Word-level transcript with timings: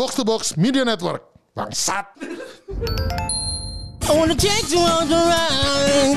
Box 0.00 0.16
to 0.16 0.24
Box 0.24 0.56
Media 0.56 0.80
Network. 0.80 1.20
Bangsat. 1.52 2.08
I 4.08 4.12
wanna 4.16 4.32
take 4.32 4.72
you 4.72 4.80
on 4.80 5.04
the 5.12 5.20
ride. 5.28 6.16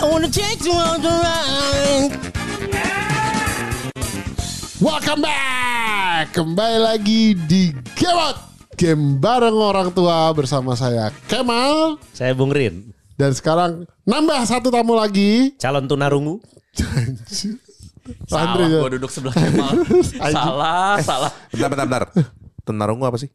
I 0.00 0.04
wanna 0.08 0.32
take 0.32 0.64
you 0.64 0.72
on 0.72 1.04
the 1.04 1.12
ride. 1.12 2.12
Welcome 4.80 5.20
back. 5.20 6.32
Kembali 6.32 6.80
lagi 6.80 7.36
di 7.36 7.68
Game 7.92 8.16
Out. 8.16 8.48
Game 8.80 9.20
bareng 9.20 9.60
orang 9.60 9.92
tua 9.92 10.32
bersama 10.32 10.72
saya 10.72 11.12
Kemal. 11.28 12.00
Saya 12.16 12.32
Bung 12.32 12.56
Rin, 12.56 12.96
Dan 13.20 13.36
sekarang 13.36 13.84
nambah 14.08 14.40
satu 14.48 14.72
tamu 14.72 14.96
lagi. 14.96 15.52
calon 15.60 15.84
tunarungu. 15.84 16.40
Salah, 18.26 18.56
Andre. 18.56 18.64
gue 18.66 18.90
duduk 18.96 19.10
sebelah 19.10 19.34
Kemal. 19.34 19.74
salah, 20.34 20.94
salah. 21.00 21.30
Bentar, 21.52 21.68
bentar, 21.68 21.86
bentar. 21.86 22.02
Tunarungu 22.62 23.04
apa 23.04 23.16
sih? 23.16 23.28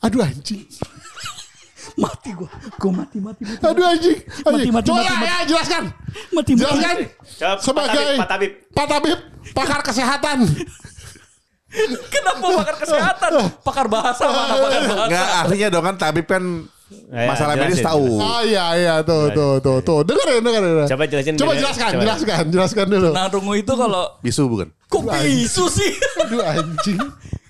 Aduh 0.00 0.24
anjing. 0.24 0.64
Mati 2.02 2.30
gue, 2.32 2.46
gue 2.78 2.92
mati, 2.92 3.18
mati, 3.18 3.42
mati. 3.44 3.60
Aduh 3.60 3.84
anjing. 3.84 4.18
anjing. 4.46 4.72
mati, 4.72 4.88
Coba 4.88 5.00
mati, 5.02 5.08
ya, 5.10 5.14
mati. 5.16 5.26
ya, 5.26 5.36
jelaskan. 5.48 5.82
Mati, 6.30 6.50
Jelaskan. 6.54 6.96
Coba, 7.40 7.58
Sebagai 7.60 8.04
Pak 8.16 8.28
Tabib, 8.30 8.52
Pak 8.70 8.86
Tabib, 8.86 9.18
pakar 9.52 9.80
kesehatan. 9.82 10.38
Kenapa 12.14 12.46
pakar 12.62 12.76
kesehatan? 12.82 13.30
Pakar 13.62 13.86
bahasa 13.86 14.22
mana 14.26 14.54
pakar 14.58 14.82
bahasa? 14.90 15.06
Enggak, 15.06 15.28
ahlinya 15.44 15.68
dong 15.70 15.84
kan 15.86 15.94
tabib 15.96 16.26
kan 16.26 16.44
Ya, 16.90 17.26
masalah 17.26 17.54
medis 17.54 17.78
jelasin, 17.78 17.86
tahu. 17.86 18.04
Oh 18.16 18.42
iya 18.42 18.64
iya 18.74 18.94
tuh 19.00 19.30
tuh 19.30 19.52
tuh 19.58 19.78
tuh. 19.80 19.98
Dengerin 20.02 20.42
dengerin. 20.42 20.86
Coba 20.86 21.04
jelasin 21.06 21.34
Coba 21.34 21.52
dulu. 21.52 21.60
jelaskan, 21.62 21.90
Coba. 21.90 22.02
jelaskan, 22.02 22.42
jelaskan 22.50 22.86
dulu. 22.86 23.08
Nah, 23.10 23.26
rungu 23.26 23.54
itu 23.54 23.72
kalau 23.72 24.04
Bisu 24.20 24.42
bukan? 24.46 24.68
kok 24.86 25.02
bisu 25.06 25.64
sih? 25.66 25.90
Aduh 26.22 26.42
anjing. 26.42 26.98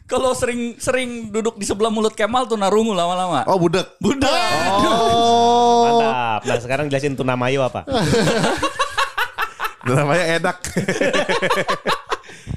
kalau 0.04 0.34
sering 0.34 0.74
sering 0.76 1.30
duduk 1.30 1.54
di 1.54 1.62
sebelah 1.62 1.88
mulut 1.88 2.12
Kemal 2.12 2.44
tuh 2.44 2.56
narungu 2.56 2.92
lama-lama. 2.92 3.46
Oh, 3.46 3.56
budak. 3.56 3.96
Budak. 3.96 4.28
Oh. 4.82 5.80
Mantap. 5.86 6.40
Nah 6.42 6.56
sekarang 6.58 6.86
jelasin 6.86 7.14
tunamayo 7.14 7.62
apa? 7.62 7.86
Namanya 9.86 10.24
enak. 10.36 10.56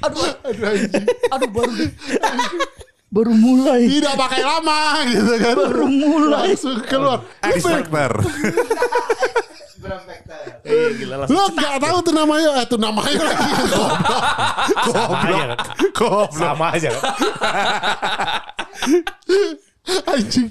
Aduh, 0.02 0.20
Aduh 0.42 0.64
anjing. 0.68 1.04
aduh 1.30 1.48
baru 1.48 1.72
baru 3.14 3.32
mulai. 3.38 3.86
Tidak 3.86 4.14
pakai 4.18 4.42
lama 4.42 4.80
gitu 5.14 5.34
kan. 5.38 5.54
Baru 5.54 5.86
mulai. 5.86 6.50
Langsung 6.50 6.82
keluar. 6.82 7.22
Lu, 7.22 7.46
Expert. 7.54 8.18
Eh, 10.64 10.96
gila 10.96 11.20
langsung. 11.20 11.36
lu 11.36 11.44
gak 11.60 11.76
tahu 11.76 11.98
tuh 12.00 12.14
namanya. 12.16 12.56
Eh 12.56 12.64
tuh 12.64 12.80
namanya 12.80 13.20
lagi. 13.20 13.44
Aja. 13.60 13.84
Goblok. 15.92 16.30
Sama 16.32 16.72
aja. 16.72 16.88
anjing. 20.08 20.48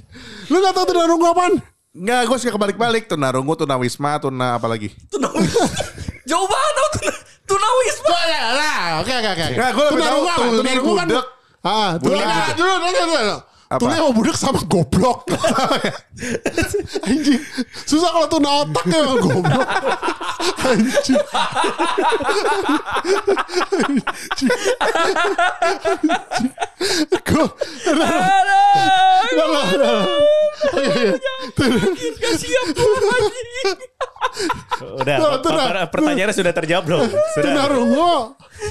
Lu 0.53 0.61
gak 0.61 0.73
tahu 0.77 0.85
tuh 0.85 0.95
narungu 1.01 1.25
apaan? 1.33 1.53
Enggak, 1.97 2.29
gue 2.29 2.37
suka 2.45 2.53
kebalik-balik. 2.53 3.09
Tunarungu, 3.09 3.53
tunawisma, 3.57 4.21
tuna 4.21 4.61
apa 4.61 4.69
lagi? 4.69 4.93
Tunawisma. 5.09 5.65
Jauh 6.29 6.45
banget 6.45 6.73
tau 6.77 6.87
tuna, 7.01 7.13
tunawisma. 7.49 8.19
Nah, 8.53 8.85
oke 9.01 9.13
oke 9.17 9.29
oke. 9.33 9.45
Nggak, 9.57 9.69
gua 9.73 9.83
lebih 9.89 9.97
Tunarungu 9.97 10.29
tuli, 10.29 10.57
Tunarungu 10.61 10.93
kan. 11.63 11.95
budek. 12.03 12.27
Ah, 12.27 12.51
tuh 12.53 12.67
Budek, 12.67 12.91
nah, 12.91 13.07
budek. 13.07 13.52
Apa? 13.73 13.81
Tuli 13.81 13.97
sama 13.97 14.11
budek 14.13 14.35
sama 14.37 14.59
goblok. 14.69 15.25
Anjing. 17.09 17.41
Susah 17.89 18.09
kalau 18.13 18.27
tuna 18.29 18.49
otak 18.61 18.85
ya 18.85 19.01
sama 19.01 19.15
goblok. 19.17 19.67
Anjing. 20.61 21.21
Anjing. 23.73 24.51
Oke. 30.63 31.05
Gak 32.21 32.35
siap 32.37 32.65
gue 32.71 32.99
lagi. 33.03 33.41
Udah, 35.01 35.17
Tuh, 35.19 35.31
tuh, 35.43 35.51
per- 35.53 35.89
pertanyaannya 35.91 36.35
sudah 36.35 36.53
terjawab 36.53 36.83
belum? 36.87 37.07
Sudah. 37.35 37.43
Tunarungu 37.43 38.13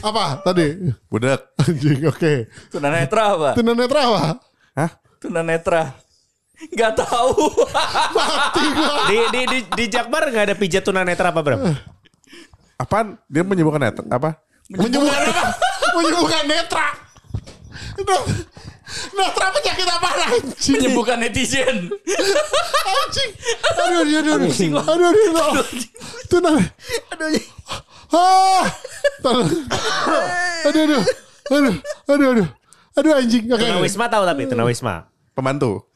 apa 0.03 0.25
tadi? 0.43 0.67
Budak. 1.07 1.55
Anjing, 1.59 2.07
oke. 2.09 2.33
Tunanetra 2.71 3.23
apa? 3.37 3.51
Tunanetra 3.55 4.01
apa? 4.09 4.23
Hah? 4.73 4.91
Tunanetra. 5.21 5.93
Gak 6.73 6.93
tahu. 6.95 7.51
Mati 8.15 8.65
gua. 8.73 8.95
Di, 9.11 9.19
di, 9.35 9.41
di, 9.51 9.59
di 9.67 9.85
Jakbar 9.91 10.31
nggak 10.31 10.45
ada 10.53 10.55
pijat 10.55 10.87
tunanetra 10.87 11.35
apa 11.35 11.41
Bram? 11.43 11.61
Apaan? 12.79 13.19
Dia 13.31 13.43
menyembuhkan 13.47 13.83
net 13.83 13.99
apa? 14.11 14.43
Menyembuhkan 14.71 15.23
apa? 15.27 15.47
Menyembuhkan 15.99 16.45
netra. 16.51 16.89
Netra 19.13 19.47
penyakit 19.55 19.87
apa 19.87 20.09
anjing? 20.11 20.75
Menyembuhkan 20.79 21.17
netizen. 21.23 21.91
Anjing. 22.83 23.31
Aduh, 23.71 24.03
aduh, 24.03 24.19
aduh. 24.19 24.51
Aduh, 24.51 25.07
aduh, 25.13 25.27
aduh. 25.31 25.67
Itu 26.27 26.37
nah. 26.43 26.59
Aduh. 27.13 27.29
Ah. 28.13 28.65
Tolong. 29.23 29.51
Aduh, 30.67 30.83
aduh. 30.85 31.03
Aduh, 31.53 31.75
aduh, 32.09 32.29
aduh. 32.35 32.49
Aduh 32.93 33.13
anjing. 33.17 33.49
Oke. 33.49 33.65
Tunawisma 33.65 34.05
tahu 34.13 34.25
tapi 34.29 34.43
tunawisma. 34.45 35.09
Pembantu. 35.33 35.89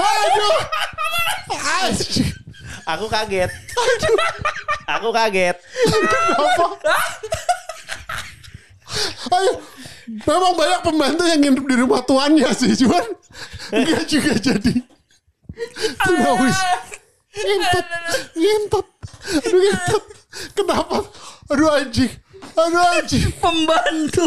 Aduh. 0.00 0.56
Anjing. 1.80 2.28
Aku 2.84 3.06
kaget. 3.08 3.50
Aku 4.84 5.08
kaget. 5.14 5.56
Apa? 6.36 6.66
Ayo. 9.30 9.52
Memang 10.10 10.58
banyak 10.58 10.80
pembantu 10.82 11.22
yang 11.22 11.38
nginep 11.38 11.64
di 11.70 11.76
rumah 11.78 12.02
tuannya 12.02 12.50
sih, 12.50 12.74
cuman 12.82 13.14
enggak 13.70 14.10
juga 14.10 14.34
jadi. 14.34 14.74
Tunawis. 16.02 16.58
Ngintet. 17.30 17.86
Ngintet. 18.34 18.86
Aduh 19.38 19.60
ngintet. 19.62 20.04
Kenapa? 20.54 21.02
Aduh 21.50 21.70
anjing. 21.70 22.10
Aduh 22.54 22.82
anjing. 22.98 23.26
Pembantu. 23.42 24.26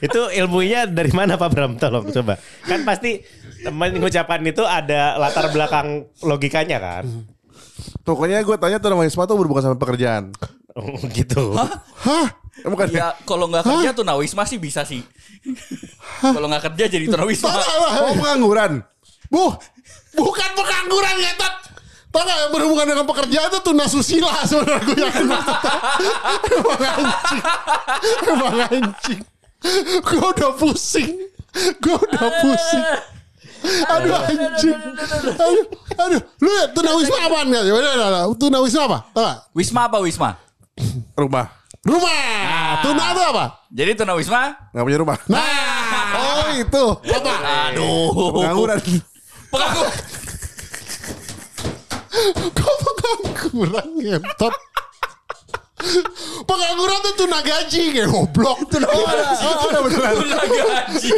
Itu 0.00 0.32
ilmunya 0.32 0.88
dari 0.88 1.12
mana 1.12 1.36
Pak 1.36 1.48
Bram? 1.52 1.72
Tolong 1.76 2.08
coba. 2.08 2.40
Kan 2.64 2.82
pasti 2.88 3.20
mengucapkan 3.68 4.40
itu 4.44 4.64
ada 4.64 5.20
latar 5.20 5.52
belakang 5.52 6.08
logikanya 6.24 6.80
kan? 6.80 7.04
Pokoknya 8.06 8.40
gue 8.40 8.56
tanya 8.56 8.78
tunawisma 8.80 9.28
tuh 9.28 9.36
berhubungan 9.36 9.72
sama 9.72 9.76
pekerjaan. 9.76 10.32
Oh, 10.76 10.96
gitu. 11.12 11.56
Hah? 11.56 12.28
Eh, 12.64 12.68
Bukan 12.68 12.88
Ya 12.88 13.12
kalau 13.28 13.52
nggak 13.52 13.68
kerja 13.68 13.92
tunawisma 13.92 14.48
sih 14.48 14.56
bisa 14.56 14.84
sih. 14.88 15.04
Kalau 16.24 16.48
nggak 16.48 16.72
kerja 16.72 16.84
jadi 16.88 17.04
tunawisma. 17.04 17.52
Oh, 17.52 18.14
pengangguran. 18.16 18.80
Bu, 19.28 19.52
bukan 20.16 20.50
pengangguran 20.56 21.14
ngetot. 21.20 21.54
Gak 22.16 22.36
yang 22.40 22.52
berhubungan 22.52 22.86
dengan 22.88 23.04
pekerjaan 23.04 23.48
itu 23.52 23.60
tuna 23.60 23.84
susila 23.84 24.32
sebenarnya 24.48 24.80
gue 24.88 24.96
yakin. 24.96 25.26
Emang 26.56 26.80
anjing. 26.80 27.42
Emang 28.24 28.56
anjing. 28.64 29.20
Gue 30.00 30.24
udah 30.24 30.52
pusing. 30.56 31.10
Gue 31.84 31.96
udah 31.96 32.28
pusing. 32.40 32.84
Aduh 33.66 34.16
anjing. 34.16 34.76
Aduh, 35.36 35.64
aduh. 35.96 36.20
Lu 36.40 36.50
ya 36.50 36.64
tunawisma 36.72 37.18
apaan 37.28 37.52
gak? 37.52 37.62
Udah, 37.68 37.92
udah, 37.94 38.06
udah. 38.08 38.22
Tunawisma 38.40 38.82
apa? 38.88 38.98
Gak? 39.12 39.36
Wisma 39.52 39.80
apa 39.84 39.98
wisma? 40.00 40.30
Rumah. 41.16 41.46
Rumah. 41.86 42.82
Tuna 42.82 43.04
itu 43.14 43.22
apa? 43.22 43.44
Jadi 43.70 43.92
tunawisma? 43.94 44.40
Nggak 44.74 44.84
punya 44.84 44.98
rumah. 44.98 45.16
Nah. 45.30 46.16
Oh 46.16 46.46
itu. 46.56 46.84
Apa? 47.12 47.32
Aduh. 47.70 48.34
Pengangguran. 48.40 48.78
Pengangguran. 49.52 49.92
Kok 52.56 52.74
pengangguran 52.82 53.86
ngentot? 53.98 54.54
Pengangguran 56.46 56.98
tuh 57.04 57.14
tuna 57.14 57.38
gaji 57.44 57.82
kayak 57.92 58.08
goblok. 58.08 58.58
Tuna 58.72 58.88
Oh, 58.88 59.68
udah 59.68 59.80
beneran. 59.84 60.12
Tuna 60.16 60.38
gaji. 60.42 61.12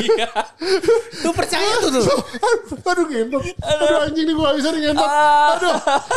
Tuh 1.22 1.32
percaya 1.32 1.72
tuh 1.80 1.90
tuh. 1.94 2.04
aduh, 2.04 2.76
aduh 2.82 3.06
ngentot. 3.06 3.42
Aduh 3.62 4.04
anjing 4.04 4.24
nih 4.26 4.34
gue 4.34 4.44
gak 4.44 4.56
bisa 4.58 4.68
nih 4.74 4.80
ngentot. 4.90 5.08
Aduh, 5.08 5.74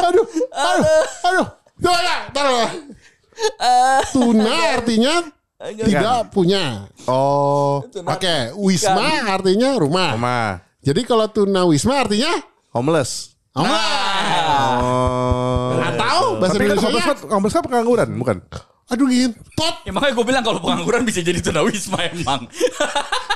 aduh, 0.09 0.25
aduh, 0.51 1.05
aduh. 1.25 1.47
Tuh 1.81 1.97
ya, 1.97 2.17
taruh. 2.29 2.69
Tuna 4.13 4.55
artinya 4.77 5.15
tidak 5.77 6.29
punya. 6.33 6.89
Oh, 7.05 7.85
Oke, 7.85 8.53
wisma 8.57 9.29
artinya 9.29 9.77
rumah. 9.77 10.13
rumah. 10.17 10.47
Jadi 10.81 11.01
kalau 11.05 11.29
tuna 11.29 11.61
wisma 11.69 12.01
artinya 12.01 12.33
Homeless. 12.71 13.30
Rumah. 13.55 14.77
Oh. 14.79 15.83
Atau 15.83 16.39
bahasa 16.39 16.55
Tapi 16.55 16.65
Indonesia 16.71 16.89
kan, 17.03 17.17
homeless 17.27 17.53
kan 17.55 17.63
pengangguran, 17.67 18.09
bukan? 18.15 18.37
Aduh 18.91 19.07
ngentot. 19.07 19.75
Ya 19.87 19.91
makanya 19.95 20.13
gue 20.19 20.25
bilang 20.27 20.43
kalau 20.43 20.59
pengangguran 20.59 21.07
bisa 21.07 21.23
jadi 21.23 21.39
tunawisma 21.39 22.11
emang. 22.11 22.47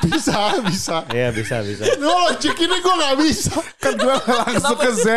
Bisa, 0.06 0.62
bisa. 0.62 1.02
Iya 1.10 1.34
bisa 1.34 1.66
bisa. 1.66 1.82
Lo 1.98 2.30
logik 2.30 2.54
ini 2.62 2.78
gue 2.78 2.94
gak 2.94 3.16
bisa. 3.26 3.58
Kan 3.82 3.98
gue 3.98 4.14
langsung 4.14 4.78
ke 4.78 4.92
Z. 5.02 5.08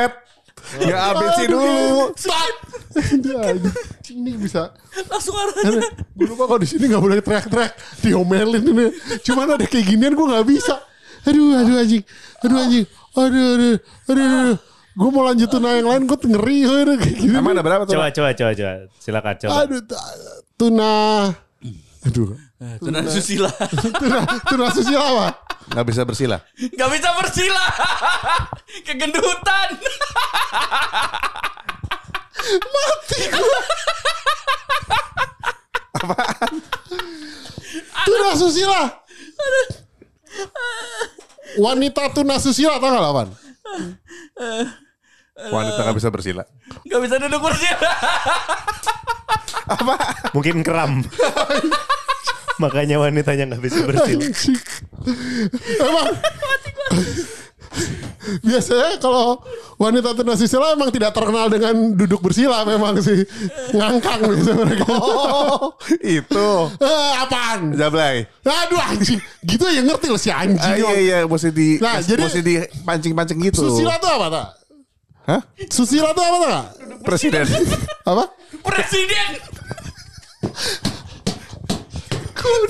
Ya 0.81 1.12
ABC 1.12 1.44
dulu. 1.44 2.09
Stop. 2.17 2.55
Aduh, 2.97 3.75
ini 4.17 4.33
bisa. 4.41 4.73
Langsung 5.12 5.37
arahnya. 5.37 5.93
Gue 6.17 6.27
lupa 6.33 6.49
kalau 6.49 6.61
di 6.65 6.69
sini 6.71 6.89
nggak 6.89 7.05
boleh 7.05 7.21
teriak-teriak, 7.21 7.73
diomelin 8.01 8.65
ini. 8.65 8.87
Cuman 9.21 9.61
ada 9.61 9.67
kayak 9.69 9.93
ginian 9.93 10.17
gue 10.17 10.25
nggak 10.25 10.47
bisa. 10.49 10.81
Aduh, 11.29 11.61
aduh 11.61 11.85
anjing, 11.85 12.05
aduh 12.41 12.56
anjing, 12.56 12.87
aduh, 13.12 13.29
aduh, 13.29 13.77
aduh. 14.09 14.25
aduh. 14.25 14.59
Gue 14.99 15.15
mau 15.15 15.23
lanjutin 15.23 15.62
yang 15.62 15.87
lain, 15.87 16.11
gue 16.11 16.19
ngeri 16.19 16.59
kayak 16.67 17.15
gini. 17.23 17.39
Emang 17.39 17.55
ada 17.55 17.62
berapa 17.62 17.87
tuh? 17.87 17.95
Coba 17.95 18.11
coba 18.11 18.35
coba 18.35 18.50
coba. 18.50 18.73
Silakan 18.99 19.35
coba. 19.39 19.53
Aduh, 19.62 19.81
tuna. 20.59 20.95
Aduh, 22.03 22.35
Tuna 22.59 23.06
susila. 23.06 23.47
tuna, 24.03 24.19
tuna 24.43 24.67
susila 24.75 25.03
apa? 25.06 25.27
Gak 25.71 25.87
bisa 25.87 26.03
bersila. 26.03 26.43
Gak 26.59 26.91
bisa 26.91 27.15
bersila. 27.15 27.65
Kegendutan. 28.87 29.69
Mati 32.75 33.21
gue. 33.31 33.61
Tuna 38.03 38.31
susila. 38.35 38.81
Wanita 41.62 42.03
tuna 42.11 42.43
susila 42.43 42.83
tau 42.83 42.91
gak 42.91 43.05
lawan? 43.06 43.29
Wanita 45.38 45.81
gak 45.87 45.96
bisa 45.96 46.11
bersila. 46.11 46.43
Gak 46.82 47.00
bisa 47.00 47.14
duduk 47.17 47.40
bersila. 47.40 47.90
Mungkin 50.35 50.67
kram. 50.67 51.06
Makanya 52.58 52.99
wanitanya 52.99 53.55
nggak 53.55 53.62
bisa 53.62 53.87
bersila. 53.87 54.25
Emang 55.79 56.11
biasanya 58.43 58.99
kalau 58.99 59.38
wanita 59.79 60.11
tuna 60.12 60.35
susila 60.35 60.75
emang 60.75 60.90
tidak 60.90 61.14
terkenal 61.14 61.46
dengan 61.46 61.94
duduk 61.94 62.19
bersila 62.19 62.67
memang 62.67 62.99
sih 62.99 63.23
ngangkang 63.70 64.26
biasa 64.26 64.52
mereka. 64.58 64.84
Oh, 64.91 65.70
itu. 66.02 66.49
Eh, 66.82 67.12
apaan? 67.23 67.79
Jablay. 67.79 68.26
Aduh 68.43 68.81
anjing, 68.82 69.23
gitu 69.46 69.64
ya 69.70 69.81
ngerti 69.87 70.11
loh 70.11 70.19
si 70.19 70.34
anjing. 70.34 70.58
Ah, 70.58 70.75
iya 70.75 70.93
iya, 70.99 71.19
mesti 71.31 71.55
di 71.55 71.79
Nah, 71.79 72.02
jadi- 72.02 72.26
mesti 72.26 72.41
di 72.43 72.55
pancing-pancing 72.82 73.38
gitu. 73.38 73.62
Susila 73.70 73.96
tuh 74.02 74.11
apa 74.11 74.26
tak? 74.34 74.46
Hah? 75.29 75.45
Susila 75.69 76.17
tuh 76.17 76.25
apa 76.25 76.37
tak? 76.49 76.65
Presiden. 77.05 77.45
Apa? 78.09 78.33
Presiden. 78.65 79.29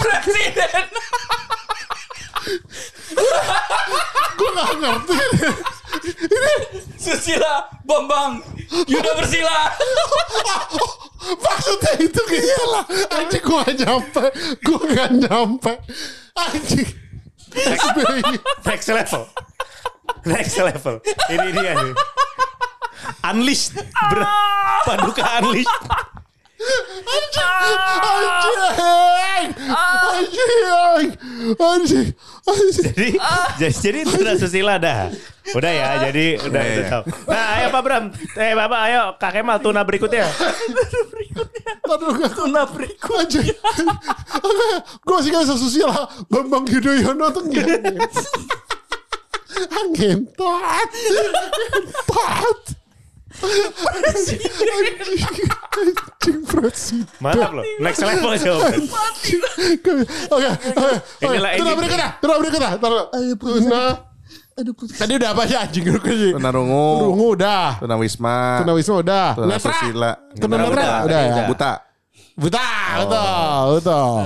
Presiden. 0.03 0.85
Gue 4.35 4.51
gak 4.59 4.71
ngerti. 4.75 5.19
Susila. 6.99 7.71
Bambang. 7.87 8.43
Yuda 8.91 9.11
bersila. 9.15 9.59
Maksudnya 11.39 11.93
itu 12.03 12.23
gitu 12.27 12.65
lah. 12.75 12.85
Anjing 13.15 13.43
gue 13.47 13.55
gak 13.55 13.75
nyampe. 13.87 14.25
Gue 14.67 14.81
gak 14.99 15.11
nyampe. 15.15 15.73
Anjing. 16.35 16.91
Next 18.67 18.91
level. 18.91 19.31
Next 20.25 20.57
level. 20.59 21.01
Ini 21.31 21.49
dia 21.55 21.73
nih. 21.77 21.95
Unleashed. 23.25 23.75
Ber 24.11 24.21
Paduka 24.85 25.25
Unleashed. 25.41 25.79
Anjing. 27.09 27.79
Anjing. 29.69 31.09
Anjing. 31.57 32.09
Anjing. 32.45 32.87
Jadi, 32.93 33.09
jadi, 33.57 33.73
jadi 33.79 33.99
tuna 34.05 34.33
susila 34.35 34.75
dah. 34.77 35.09
Udah 35.55 35.73
ya, 35.73 35.89
jadi 36.11 36.37
udah 36.45 36.63
itu 36.67 36.83
iya. 36.85 36.91
tahu. 36.93 37.03
Nah, 37.31 37.45
ayo 37.57 37.67
Pak 37.73 37.83
Bram. 37.87 38.05
Eh, 38.37 38.53
Bapak, 38.53 38.81
ayo 38.91 39.03
Kak 39.17 39.31
Kemal 39.33 39.59
tuna 39.65 39.81
berikutnya. 39.87 40.29
Gak 41.89 42.33
Tuna 42.37 42.63
berikut. 42.69 43.17
Anjing. 43.25 43.49
Gue 45.07 45.19
sih 45.25 45.31
bisa 45.33 45.57
susila. 45.57 46.05
Bambang 46.29 46.69
Yudhoyono 46.69 47.33
tuh. 47.33 47.49
Ngentot. 49.59 50.91
Ngentot. 50.95 52.61
Anjing. 53.39 54.43
Anjing 55.79 56.41
presiden. 56.43 57.07
Mantap 57.23 57.51
loh. 57.55 57.65
Next 57.79 58.03
level 58.03 58.35
jawaban. 58.35 58.83
Oke, 60.29 60.49
oke. 60.75 60.91
Inilah 61.23 61.51
Tuna 61.55 61.71
ini. 61.71 61.79
berikutnya, 61.79 62.09
tuna 62.19 62.35
berikutnya. 62.43 62.71
Tuna. 63.39 63.83
Tadi 64.91 65.13
udah 65.15 65.31
apa 65.31 65.43
ya 65.47 65.63
anjing 65.63 65.87
sih? 65.87 66.35
Tuna 66.35 66.51
rungu. 66.51 67.15
Rungu 67.15 67.27
udah. 67.39 67.79
Tuna 67.79 67.95
wisma. 67.95 68.59
Tuna 68.67 68.73
Wisma 68.75 68.95
udah. 68.99 69.27
Tuna 69.39 69.55
Netra. 69.55 69.71
susila. 69.71 70.11
Tuna 70.35 70.55
Udah, 70.59 70.59
Netra 70.59 70.75
udah, 70.75 70.91
udah 71.07 71.21
ya. 71.23 71.31
udah. 71.31 71.47
Buta. 71.47 71.73
Buta, 72.39 72.67
betul, 72.99 73.67
betul. 73.79 74.19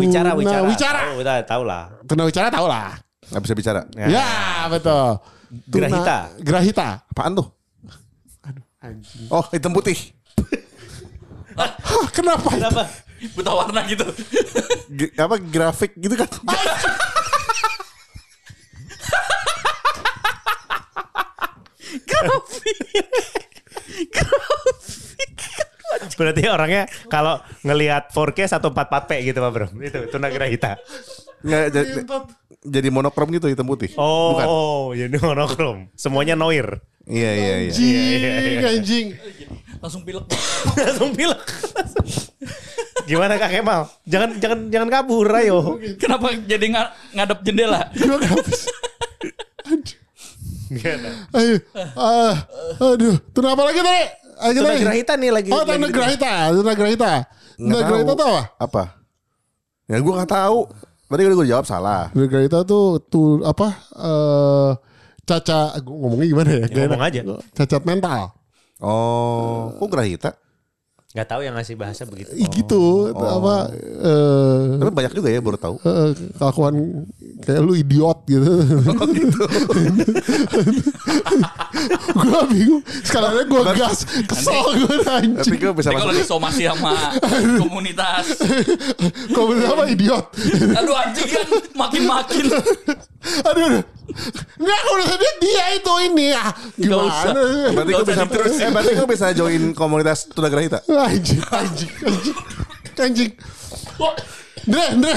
Wicara, 0.00 0.28
Tuna 0.32 0.40
wicara. 0.40 0.64
Wicara. 0.64 1.00
Oh, 1.12 1.20
udah 1.20 1.36
tahu 1.44 1.62
lah. 1.64 1.84
Tuna 2.04 2.22
Wicara 2.24 2.48
tau 2.48 2.64
lah. 2.68 2.96
Gak 3.28 3.42
bisa 3.42 3.54
bicara. 3.54 3.80
Ya, 3.94 4.28
betul. 4.68 5.20
Tuna- 5.66 5.88
Grahita. 5.88 6.16
Grahita. 6.38 6.86
Apaan 7.06 7.32
tuh? 7.34 7.48
Oh, 9.28 9.44
hitam 9.50 9.72
putih. 9.72 9.96
Hah, 11.54 11.74
kenapa? 12.16 12.48
Kenapa? 12.48 12.82
Buta 13.34 13.50
warna 13.52 13.82
gitu. 13.84 14.06
G- 14.88 15.12
apa 15.14 15.36
grafik 15.42 15.92
gitu 15.98 16.14
kan? 16.14 16.30
Berarti 26.18 26.42
orangnya 26.46 26.82
kalau 27.08 27.40
ngelihat 27.64 28.12
4K 28.12 28.38
144p 28.50 29.10
gitu 29.24 29.38
Pak 29.40 29.52
Bram. 29.54 29.70
Itu 29.80 29.98
tuna 30.10 30.28
grahita. 30.28 30.76
Jadi, 32.58 32.88
monokrom 32.88 33.30
gitu 33.30 33.46
hitam 33.46 33.64
putih. 33.64 33.94
Oh, 33.94 34.34
Bukan. 34.34 34.46
jadi 35.00 35.16
monokrom. 35.16 35.76
Semuanya 35.94 36.34
noir. 36.34 36.82
Iya 37.08 37.30
iya 37.32 37.54
iya. 37.62 37.72
Anjing, 37.72 38.60
anjing. 38.62 39.06
Langsung 39.80 40.02
pilek. 40.04 40.26
Langsung 40.76 41.10
pilek. 41.16 41.40
Gimana 43.08 43.40
Kak 43.40 43.48
Kemal? 43.48 43.88
Jangan 44.04 44.36
jangan 44.36 44.58
jangan 44.68 44.88
kabur 44.90 45.24
ayo. 45.32 45.80
Kenapa 45.96 46.36
jadi 46.36 46.66
nga- 46.68 46.92
ngadep 47.14 47.40
jendela? 47.40 47.88
Gimana? 50.68 51.10
Ayo, 51.32 51.64
ah, 51.96 52.44
aduh, 52.76 53.16
tuna 53.32 53.56
apa 53.56 53.62
lagi 53.64 53.80
tadi? 53.80 54.04
Ayo 54.38 54.58
Tuna 54.60 54.68
tadi. 54.70 54.82
grahita 54.84 55.12
nih 55.16 55.30
lagi. 55.32 55.48
Oh, 55.48 55.64
tuna 55.64 55.88
grahita, 55.88 56.32
tuna 56.52 56.72
grahita. 56.76 57.10
Tuna 57.56 57.64
Nggak 57.64 57.82
grahita 57.88 58.12
tahu. 58.12 58.34
apa? 58.36 58.42
Apa? 58.60 58.82
Ya 59.88 59.96
gue 59.96 60.12
gak 60.14 60.28
tahu. 60.28 60.58
Tadi 61.08 61.24
udah 61.24 61.36
gue 61.40 61.48
jawab 61.48 61.64
salah. 61.64 62.12
Grahita 62.12 62.68
tuh 62.68 63.00
tuh 63.00 63.40
apa? 63.40 63.68
Eh 63.96 64.70
caca, 65.24 65.72
gue 65.80 65.96
ngomongnya 65.96 66.28
gimana 66.28 66.50
ya? 66.52 66.64
Gak 66.68 66.84
ngomong 66.88 67.04
aja. 67.04 67.20
Cacat 67.56 67.82
mental. 67.88 68.32
Oh, 68.78 69.72
kok 69.76 69.88
grahita? 69.88 70.30
Gak 71.18 71.28
tahu 71.28 71.42
yang 71.42 71.52
ngasih 71.52 71.74
bahasa 71.74 72.04
begitu. 72.04 72.30
Ih, 72.32 72.48
gitu, 72.48 73.10
apa? 73.10 73.68
Eh 73.74 74.78
Tapi 74.78 74.90
banyak 74.92 75.12
juga 75.12 75.28
ya 75.28 75.40
baru 75.40 75.56
tahu. 75.56 75.74
eh, 75.82 76.08
kelakuan 76.32 76.74
kayak 77.42 77.58
lu 77.58 77.74
idiot 77.74 78.22
gitu. 78.24 78.46
gue 82.18 82.40
bingung. 82.48 82.82
Sekalian 83.02 83.46
gue 83.46 83.62
gas, 83.74 83.98
kesel 84.26 84.66
gue 84.76 84.96
Tapi 85.00 85.26
anjing. 85.26 85.58
gue 85.58 85.72
bisa 85.74 85.88
Tapi 85.90 85.98
kalau 85.98 86.12
masuk. 86.12 86.22
disomasi 86.22 86.62
sama 86.64 86.92
komunitas. 87.62 88.24
Kau 89.32 89.44
bilang 89.48 89.72
apa 89.74 89.84
idiot? 89.88 90.24
Aduh 90.74 90.94
anjing 90.94 91.28
kan 91.28 91.46
makin-makin. 91.74 92.44
aduh, 93.42 93.64
aduh. 93.66 93.84
Enggak, 94.56 94.80
kalau 94.80 95.04
tadi 95.04 95.28
dia 95.38 95.64
itu 95.76 95.92
ini 96.00 96.26
ya. 96.32 96.44
usah. 96.80 97.28
Gimana? 97.28 97.68
Berarti 97.68 97.68
Nggak 97.68 97.84
gue 97.84 98.00
usah 98.00 98.24
bisa, 98.24 98.58
eh, 98.58 98.70
berarti 98.72 98.92
gue 98.96 99.06
bisa 99.06 99.26
join 99.36 99.62
komunitas 99.74 100.18
tuna 100.26 100.48
grahita. 100.48 100.78
Anjing, 101.08 101.40
anjing, 101.42 101.92
anjing. 102.02 102.36
Anjing. 102.98 103.32
Dre, 104.64 104.86
Dre. 104.94 105.14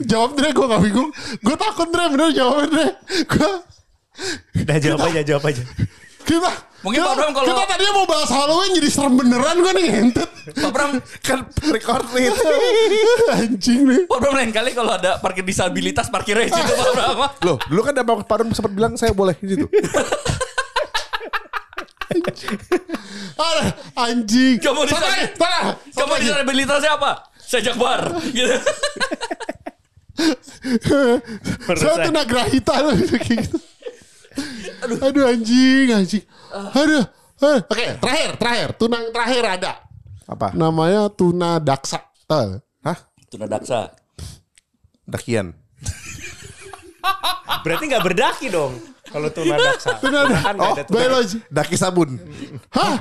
Jawab 0.00 0.30
Dre, 0.32 0.48
gue 0.50 0.66
gak 0.66 0.82
bingung. 0.82 1.10
Gue 1.40 1.56
takut 1.56 1.88
Dre, 1.88 2.04
bener 2.08 2.30
jawab 2.30 2.68
Dre. 2.68 2.86
Gue 3.26 3.50
Udah 4.60 4.76
jawab 4.76 5.00
aja, 5.06 5.20
jawab 5.24 5.44
aja. 5.46 5.62
kita 6.20 6.52
Mungkin 6.80 6.96
Pak 6.98 7.12
Bram 7.12 7.32
kalau- 7.34 7.48
kita 7.52 7.62
tadinya 7.66 7.92
mau 7.92 8.06
bahas 8.06 8.28
Halloween 8.28 8.72
jadi 8.72 8.88
serem 8.88 9.12
beneran 9.14 9.56
gue 9.58 9.72
nih 9.74 9.86
ngentet. 9.90 10.28
Pak 10.54 10.70
Bram, 10.72 10.90
Kan 11.20 11.38
record 11.68 12.06
nih. 12.10 12.32
Anjing 13.36 13.80
nih. 13.84 14.00
Pak 14.08 14.18
Bram 14.18 14.34
lain 14.34 14.48
kali 14.50 14.70
kalau 14.72 14.92
ada 14.92 15.20
parkir 15.20 15.44
disabilitas 15.44 16.08
parkirnya 16.08 16.48
di 16.48 16.52
situ 16.54 16.72
Pak 16.72 16.88
Bram. 16.90 17.16
Loh, 17.44 17.56
dulu 17.60 17.80
kan 17.82 17.92
ada 17.92 18.04
Pak 18.06 18.24
Parum 18.24 18.48
sempat 18.50 18.72
bilang 18.72 18.96
saya 18.96 19.12
boleh 19.12 19.36
di 19.36 19.56
situ. 19.56 19.66
Aduh, 23.40 23.68
anjing. 23.94 24.58
Kamu 24.58 24.82
di 24.86 24.92
sana. 24.92 25.78
Kamu 25.94 26.12
disabilitasnya 26.18 26.98
apa? 26.98 27.30
Saya 27.38 27.70
Jakbar. 27.70 28.14
Gitu. 28.30 28.56
Saya 31.80 31.94
tuh 32.04 32.12
nagrahita 32.12 32.74
loh 32.84 32.92
kayak 32.92 33.24
gitu. 33.24 33.56
Aduh 35.00 35.24
anjing, 35.24 35.86
anjing. 35.92 36.24
Aduh. 36.52 37.04
Eh, 37.40 37.58
Oke, 37.72 37.86
terakhir, 37.96 38.30
terakhir. 38.36 38.68
Tuna 38.76 39.00
terakhir 39.08 39.42
ada. 39.48 39.72
Apa? 40.28 40.52
Namanya 40.52 41.08
tuna 41.08 41.56
daksa. 41.56 42.04
Tahu? 42.28 42.60
Hah? 42.84 42.98
Tuna 43.32 43.48
daksa. 43.48 43.88
Dakian. 45.08 45.56
Berarti 47.64 47.84
nggak 47.88 48.04
berdaki 48.04 48.46
dong. 48.52 48.76
Kalau 49.10 49.28
tuna 49.28 49.54
daksa. 49.56 49.90
Tuna 49.98 50.18
Karena 50.22 50.38
kan 50.40 50.54
nggak 50.54 50.72
ada 50.72 50.84
tuna. 50.86 50.96
biologi. 50.96 51.38
Daki 51.50 51.76
sabun. 51.76 52.10
Hah? 52.70 52.96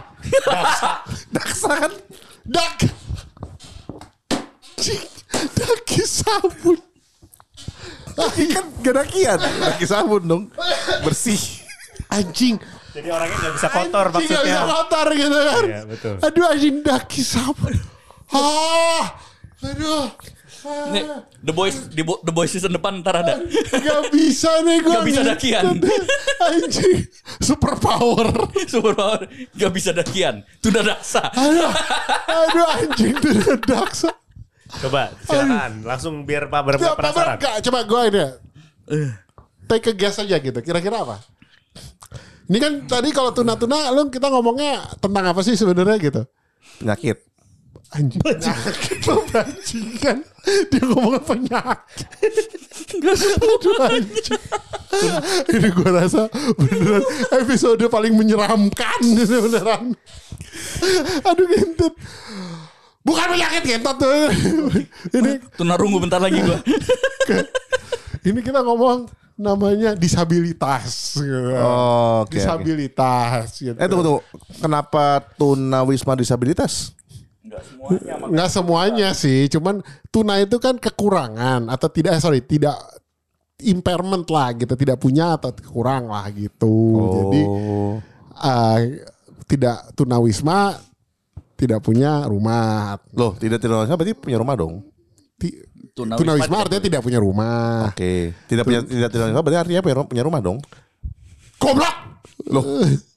Daksa 1.29 1.71
kan? 1.77 1.91
Dak. 2.43 2.77
Cik, 4.75 5.03
Daki 5.53 6.01
sabun. 6.03 6.77
kan 8.49 8.65
gak 8.81 8.95
dakian. 9.05 9.37
Daki 9.37 9.85
sabun 9.85 10.21
dong. 10.25 10.43
Bersih. 11.01 11.39
Anjing. 12.09 12.57
Jadi 12.89 13.05
orangnya 13.05 13.37
nggak 13.37 13.53
bisa 13.53 13.69
kotor 13.69 14.05
Anjing 14.09 14.25
nggak 14.25 14.33
maksudnya. 14.33 14.57
bisa 14.57 14.61
kotor 14.65 15.07
gitu 15.13 15.37
kan. 15.39 15.63
Iya, 15.69 15.81
betul. 15.85 16.15
Aduh 16.25 16.45
anjing 16.49 16.75
daki 16.81 17.21
sabun. 17.21 17.73
Ah. 18.33 19.05
Aduh. 19.61 20.09
Nih, 20.89 21.03
The 21.39 21.53
Boys 21.53 21.87
di 21.87 22.03
Bo- 22.03 22.19
The 22.19 22.29
Boys 22.29 22.49
season 22.49 22.71
depan 22.71 22.99
ntar 22.99 23.23
ada. 23.23 23.39
Gak 23.71 24.11
bisa 24.11 24.59
nih 24.61 24.77
gue. 24.79 24.91
Nggak 24.93 25.07
bisa 25.07 25.21
dakian. 25.23 25.63
Anjing. 26.39 26.99
Super 27.39 27.77
power. 27.77 28.27
Super 28.65 28.93
power 28.93 29.19
gak 29.53 29.71
bisa 29.71 29.91
dakian. 29.91 30.43
Tuna 30.59 30.83
daksa. 30.83 31.23
Aduh. 31.31 31.71
Aduh 32.27 32.67
anjing 32.69 33.15
tuna 33.15 33.53
daksa. 33.55 34.11
Coba 34.69 35.09
silakan 35.23 35.81
langsung 35.81 36.13
biar 36.23 36.45
Pak 36.45 36.61
Ya, 36.61 36.77
nggak 36.77 36.97
penasaran. 36.97 37.35
Enggak, 37.37 37.55
coba 37.63 37.79
gue 37.83 38.01
ini. 38.05 38.19
ya. 38.19 38.29
Take 39.65 39.89
a 39.89 39.93
guess 39.93 40.17
aja 40.17 40.35
gitu. 40.35 40.59
Kira-kira 40.59 41.01
apa? 41.01 41.17
Ini 42.49 42.57
kan 42.57 42.73
tadi 42.89 43.13
kalau 43.13 43.29
tuna-tuna 43.29 43.93
lu 43.93 44.09
kita 44.09 44.25
ngomongnya 44.27 44.81
tentang 44.97 45.21
apa 45.23 45.41
sih 45.45 45.53
sebenarnya 45.53 46.01
gitu. 46.01 46.21
Penyakit. 46.81 47.28
Anjing. 47.89 48.21
Penyakit 48.21 49.01
lo 49.09 49.25
bajingan. 49.33 50.21
Dia 50.69 50.81
ngomongin 50.85 51.23
penyakit. 51.25 52.05
Aduh 53.41 53.75
anjing. 53.81 54.43
Ini 55.49 55.67
gue 55.73 55.89
rasa 55.89 56.29
beneran 56.53 57.01
episode 57.33 57.81
paling 57.89 58.13
menyeramkan. 58.13 58.99
Ini 59.01 59.25
beneran. 59.25 59.97
Aduh 61.25 61.45
gentet. 61.49 61.93
Bukan 63.01 63.25
penyakit 63.33 63.61
gentet 63.65 63.95
tuh. 63.97 64.29
Ini 65.17 65.31
Tuna 65.57 65.73
rungu 65.73 65.97
bentar 65.97 66.21
lagi 66.21 66.45
gua. 66.45 66.61
ini 68.21 68.39
kita 68.45 68.61
ngomong 68.61 69.09
namanya 69.33 69.97
disabilitas. 69.97 71.17
gitu. 71.17 71.57
Oh, 71.57 72.21
oke, 72.21 72.29
oke. 72.29 72.37
disabilitas. 72.37 73.57
Gitu. 73.57 73.73
Eh 73.81 73.87
tunggu 73.89 74.03
tunggu. 74.05 74.21
Kenapa 74.61 75.25
tuna 75.41 75.81
wisma 75.81 76.13
disabilitas? 76.13 76.93
Enggak 77.49 77.63
semuanya. 77.65 78.13
Nggak 78.29 78.49
semuanya 78.53 79.09
sih, 79.11 79.39
cuman 79.49 79.75
tuna 80.07 80.37
itu 80.37 80.61
kan 80.61 80.77
kekurangan 80.77 81.65
atau 81.67 81.87
tidak 81.89 82.15
eh, 82.15 82.21
sorry 82.21 82.45
tidak 82.45 82.77
impairment 83.59 84.23
lah 84.29 84.53
gitu, 84.53 84.73
tidak 84.77 85.01
punya 85.01 85.35
atau 85.35 85.49
kurang 85.65 86.07
lah 86.07 86.29
gitu. 86.31 86.75
Jadi 87.11 87.41
Oh. 87.43 87.97
eh, 88.39 89.03
tidak 89.49 89.97
tunawisma 89.97 90.77
tidak 91.57 91.83
punya 91.83 92.23
rumah. 92.23 92.95
Loh, 93.11 93.35
tidak 93.35 93.59
tidak 93.59 93.83
wisma 93.83 93.95
berarti 93.99 94.13
punya 94.15 94.37
rumah 94.39 94.55
dong. 94.55 94.73
Ti- 95.35 95.67
Tunawisma 95.91 96.15
tunawisma 96.15 96.47
tidak 96.47 96.63
artinya 96.63 96.83
tidak 96.87 97.01
punya 97.03 97.19
rumah. 97.19 97.91
Oke. 97.91 98.13
Tidak 98.47 98.63
punya 98.63 98.79
tidak 98.79 99.09
tidak 99.11 99.25
wisma 99.27 99.41
berarti 99.43 99.59
artinya 99.59 99.81
punya, 99.83 99.95
punya 100.07 100.23
rumah 100.23 100.39
dong. 100.39 100.57
Goblok. 101.59 101.95
Loh. 102.47 102.63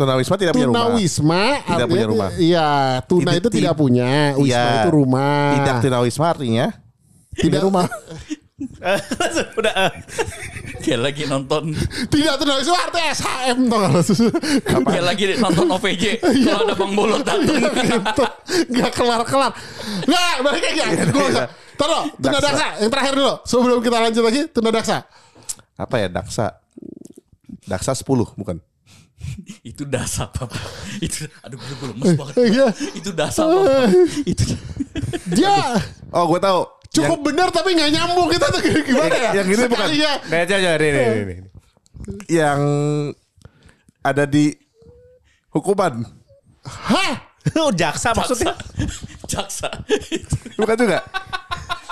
Tuna 0.00 0.16
wisma 0.16 0.34
tidak 0.34 0.56
punya 0.56 0.68
rumah. 0.72 0.80
Tunawisma 0.88 1.42
Tidak 1.44 1.68
artinya 1.68 1.92
punya 1.92 2.06
rumah. 2.08 2.30
Iya, 2.40 2.68
tuna 3.04 3.20
Tidak- 3.20 3.36
itu 3.36 3.48
tidak 3.52 3.72
ti- 3.76 3.80
punya, 3.84 4.12
wisma 4.32 4.48
Iya. 4.48 4.64
itu 4.80 4.90
rumah. 4.90 5.44
Tidak 5.52 5.74
tuna 5.78 5.98
wisma 6.00 6.26
artinya 6.26 6.66
tidak 7.36 7.60
rumah. 7.60 7.84
Udah 9.60 9.72
eh. 9.72 9.92
Kayak 10.80 11.00
lagi 11.00 11.24
nonton 11.24 11.76
tidak 12.08 12.34
tunawisma 12.36 12.76
artinya 12.88 13.08
SHM 13.12 13.58
tuh 13.68 13.78
kalau 13.78 14.00
Kayak 14.88 15.04
lagi 15.04 15.24
nonton 15.36 15.66
OVJ 15.70 16.04
Kalau 16.20 16.60
ada 16.64 16.74
Bang 16.76 16.92
Bolot 16.92 17.20
datang 17.20 17.44
gitu. 17.60 18.24
Gak 18.72 18.90
kelar-kelar. 18.92 19.52
Nggak, 20.04 20.32
balik 20.40 20.62
lagi. 20.62 20.80
Gue 21.08 21.24
usah. 21.28 21.48
Taruh, 21.76 22.04
Tuna 22.16 22.36
Daksa. 22.36 22.48
Daksa. 22.48 22.68
Yang 22.80 22.90
terakhir 22.92 23.12
dulu. 23.16 23.32
Sebelum 23.44 23.78
kita 23.80 23.96
lanjut 23.98 24.22
lagi, 24.24 24.40
Tuna 24.48 24.70
Daksa. 24.72 24.98
apa 25.76 25.94
ya? 25.96 26.08
Daksa. 26.08 26.46
Daksa 27.64 27.92
10 27.92 28.04
bukan? 28.36 28.56
Itu 29.60 29.84
dasar 29.84 30.32
apa 30.32 30.56
Itu 30.98 31.28
Aduh 31.44 31.60
gue 31.60 31.86
lemes 31.92 32.16
banget 32.16 32.34
Iya. 32.40 32.66
Itu 32.96 33.10
dasar 33.12 33.46
apa 33.46 33.92
Itu 34.24 34.56
Dia 35.30 35.76
Oh, 36.10 36.26
gue 36.26 36.40
tahu. 36.40 36.60
cukup 36.90 37.22
benar 37.22 37.54
tapi 37.54 37.78
nggak 37.78 37.90
nyambung 37.94 38.26
kita 38.26 38.50
tuh 38.50 38.58
gimana 38.66 39.14
ya? 39.14 39.30
yang 39.38 39.46
ini 39.46 39.62
bukan. 39.70 39.86
Sekalinya. 39.86 40.12
Nah, 40.26 40.42
coba, 40.42 40.58
coba, 40.58 40.74
ini, 40.74 40.88
ini, 40.90 40.98
ini, 40.98 41.34
ini. 41.38 41.48
Yang 42.26 42.60
ada 44.02 44.24
di 44.26 44.44
hukuman. 45.54 46.02
Hah? 46.66 47.14
Oh, 47.62 47.70
jaksa 47.70 48.10
maksudnya. 48.10 48.58
Jaksa 49.30 49.70
Bukan 50.58 50.74
juga? 50.74 50.98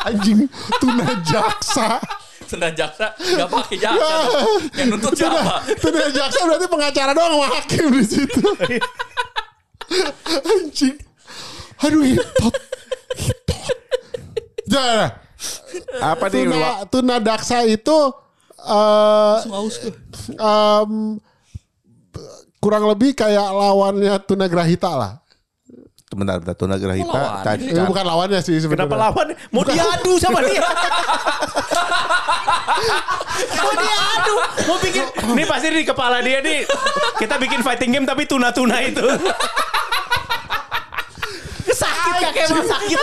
Anjing 0.02 0.50
Tuna 0.82 1.22
Jaksa. 1.22 2.02
Tuna 2.48 2.68
jaksa 2.72 3.12
Gak 3.14 3.48
pakai 3.52 3.76
jaksa 3.76 4.14
dong. 4.24 4.60
Yang 4.72 4.88
nuntut 4.96 5.12
siapa 5.12 5.60
Tuna 5.76 6.06
Jaksa 6.08 6.40
berarti 6.48 6.66
pengacara 6.66 7.12
doang 7.12 7.32
sama 7.36 7.48
hakim 7.60 7.84
di 7.92 8.04
situ. 8.04 8.42
Anjing. 10.48 10.96
Aduh 11.84 12.02
hitot. 12.04 12.54
Hitot. 13.16 13.76
Jangan. 14.68 15.10
Apa 16.02 16.24
nih? 16.28 16.44
Tuna, 16.44 16.70
tuna 16.90 17.16
Daksa 17.22 17.64
itu 17.64 17.98
eh 18.58 19.36
gue 19.46 19.92
em, 20.34 20.92
kurang 22.58 22.84
lebih 22.90 23.14
kayak 23.14 23.48
lawannya 23.54 24.18
Tuna 24.26 24.50
Grahita 24.50 24.90
lah. 24.92 25.12
Bentar, 26.08 26.40
bentar. 26.40 26.54
Tuna 26.54 26.74
Oh, 26.74 26.78
Grahita. 26.78 27.12
lawan. 27.12 27.44
Caci- 27.44 27.68
Eh, 27.70 27.84
bukan 27.84 28.04
lawannya 28.06 28.40
sih 28.40 28.56
sebenarnya. 28.56 28.88
Kenapa 28.88 28.96
lawan? 28.98 29.26
Mau 29.50 29.60
diadu 29.62 30.12
sama 30.16 30.40
dia. 30.40 30.64
mau 33.58 33.72
diadu. 33.74 34.34
Mau 34.64 34.76
bikin. 34.78 35.04
Nih 35.30 35.44
pasti 35.44 35.68
di 35.70 35.84
kepala 35.84 36.18
dia 36.20 36.40
nih. 36.40 36.64
Kita 37.18 37.36
bikin 37.36 37.60
fighting 37.60 37.90
game 37.92 38.06
tapi 38.06 38.24
tuna-tuna 38.24 38.80
itu. 38.80 39.04
Sakit 41.72 42.12
kakek 42.22 42.46
mal 42.48 42.64
sakit. 42.64 42.98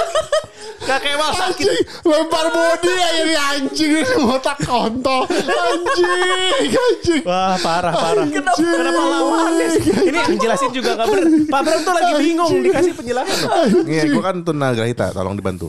Kakek 0.86 1.14
mal 1.18 1.32
sakit. 1.34 1.66
Anjing, 1.66 1.86
lempar 2.06 2.46
body 2.50 2.92
aja 2.94 3.22
nih 3.26 3.38
anjing 3.38 3.92
ini 4.02 4.14
otak 4.26 4.58
kontol. 4.62 5.26
Anjing, 5.30 6.72
anjing. 6.74 7.24
Wah 7.26 7.56
parah 7.60 7.94
parah. 7.94 8.26
Kenapa- 8.28 8.60
Kenapa 8.62 9.04
lawannya 9.04 9.68
sih? 9.78 9.84
Ini 10.10 10.18
yang 10.18 10.36
jelasin 10.38 10.70
juga 10.74 10.90
gak 10.98 11.08
bener. 11.10 11.26
Pak 11.50 11.62
Bram 11.64 11.80
tuh 11.82 11.94
lagi 11.94 12.14
bingung 12.22 12.54
dikasih 12.62 12.94
penjelasan. 12.94 13.48
Iya, 13.86 14.04
gue 14.10 14.24
kan 14.24 14.36
tuna 14.42 14.68
Grahita. 14.74 15.06
Tolong 15.14 15.36
dibantu. 15.36 15.66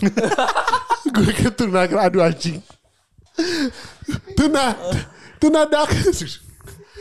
Gue 1.07 1.31
ke 1.33 1.49
tuna 1.55 1.87
aduh 1.87 2.23
anjing. 2.25 2.61
Tuna, 4.37 4.73
tuna 5.41 5.61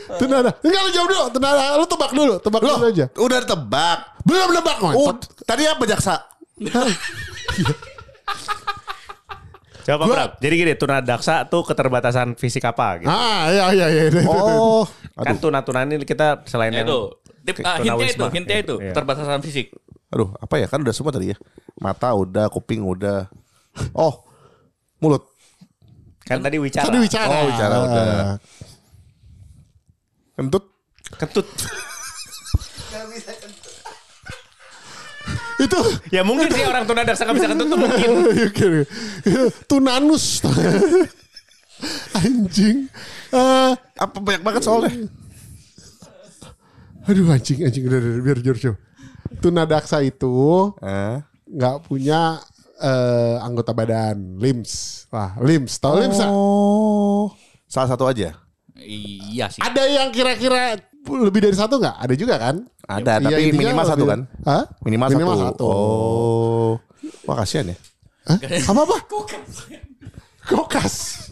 dak. 0.06 0.18
Tuna 0.22 0.36
dak. 0.42 0.54
Enggak 0.62 0.80
lu 0.82 0.90
jawab 0.94 1.08
dulu. 1.10 1.24
Tuna 1.34 1.48
lu 1.76 1.86
tebak 1.86 2.10
dulu, 2.14 2.34
tebak 2.38 2.60
dulu 2.62 2.74
aja. 2.86 3.06
Udah 3.18 3.38
tebak. 3.42 3.98
Belum 4.26 4.48
nebak 4.54 4.78
man. 4.82 4.94
Oh, 4.94 5.12
tadi 5.46 5.62
apa 5.66 5.82
jaksa? 5.86 6.26
Coba 9.86 10.02
Pak 10.02 10.06
Bram. 10.10 10.30
Jadi 10.42 10.54
gini, 10.58 10.72
tuna 10.74 10.98
daksa 10.98 11.46
tuh 11.46 11.62
keterbatasan 11.62 12.34
fisik 12.34 12.66
apa 12.66 12.98
gitu. 12.98 13.06
Ah, 13.06 13.46
iya 13.54 13.64
iya 13.70 13.86
iya. 14.10 14.26
Oh, 14.26 14.82
Kan 15.26 15.38
tuna-tuna 15.38 15.86
ini 15.86 16.02
kita 16.02 16.42
selain 16.50 16.74
Ya 16.74 16.82
yang 16.82 16.90
itu 16.90 17.00
Tip, 17.46 17.62
ah, 17.62 17.78
hintnya 17.78 18.10
itu. 18.10 18.24
Hintnya 18.34 18.56
itu 18.58 18.74
Iya. 18.82 18.90
Terbatasan 18.90 19.38
fisik 19.46 19.70
aduh, 20.10 20.34
apa 20.38 20.58
ya? 20.58 20.66
Kan 20.66 20.82
udah 20.82 20.94
semua 20.94 21.14
tadi 21.14 21.34
ya. 21.34 21.36
Mata 21.78 22.10
udah, 22.14 22.50
kuping 22.50 22.82
udah. 22.82 23.30
Oh, 23.94 24.26
mulut. 24.98 25.22
Kan 26.26 26.42
tadi 26.42 26.58
wicara. 26.58 26.88
Tadi 26.90 26.98
bicara. 26.98 27.30
Oh, 27.30 27.44
bicara 27.46 27.74
udah. 27.84 28.06
Kentut. 30.36 30.64
Ketut. 31.16 31.48
Itu 35.56 35.80
Ya 36.12 36.20
mungkin 36.20 36.52
sih 36.52 36.60
orang 36.68 36.84
tuna 36.84 37.00
daksa 37.00 37.24
gak 37.24 37.36
bisa 37.40 37.48
ketut 37.48 37.66
tuh 37.72 37.78
mungkin. 37.80 38.08
Oke. 38.52 38.68
Tunanus. 39.64 40.44
Anjing. 42.12 42.88
Eh, 43.32 43.72
Apa 43.96 44.16
banyak 44.20 44.42
banget 44.44 44.62
soalnya? 44.64 44.92
aduh 47.06 47.22
anjing 47.30 47.62
anjing 47.62 47.86
udah, 47.86 48.02
udah, 48.02 48.18
biar 48.18 48.38
jujur 48.42 48.56
coba. 48.58 48.76
Tuna 49.38 49.62
daksa 49.62 50.02
itu 50.02 50.74
Eh, 50.82 51.16
nggak 51.46 51.76
punya 51.86 52.42
eh, 52.76 53.36
anggota 53.40 53.70
badan, 53.70 54.36
limbs. 54.36 55.06
Wah, 55.08 55.38
limbs. 55.40 55.78
Tahu 55.78 56.02
limbs 56.02 56.18
nggak? 56.18 56.28
oh, 56.34 57.30
salah 57.70 57.88
satu 57.94 58.04
aja. 58.10 58.34
Iya 58.78 59.48
sih. 59.48 59.60
Ada 59.60 59.82
yang 59.84 60.08
kira-kira 60.10 60.76
lebih 61.06 61.40
dari 61.40 61.56
satu 61.56 61.78
nggak? 61.78 61.96
Ada 61.96 62.14
juga 62.14 62.34
kan? 62.36 62.56
Ada, 62.84 63.12
Iya, 63.18 63.30
tapi 63.30 63.42
minimal 63.52 63.84
satu 63.84 64.04
kan? 64.04 64.20
Hah? 64.42 64.64
Minimal, 64.82 65.06
Minimal 65.10 65.36
satu. 65.36 65.46
satu. 65.48 65.64
Oh. 65.66 66.72
Wah 67.24 67.36
kasihan 67.36 67.72
ya. 67.72 67.76
Hah? 68.26 68.38
Apa 68.42 68.80
apa? 68.84 68.96
Kokas. 70.46 71.30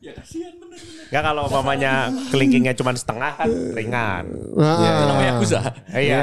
Ya 0.00 0.10
kasihan 0.14 0.54
bener. 0.56 0.65
Enggak 1.06 1.22
kalau 1.22 1.44
mamanya 1.46 1.92
kelingkingnya 2.28 2.74
cuma 2.74 2.90
setengah 2.92 3.30
kan 3.36 3.46
ringan. 3.72 4.24
Nah, 4.52 4.76
Iya, 4.76 4.90
Nama 5.06 5.22
Yakuza. 5.24 5.60
Iya, 5.88 6.18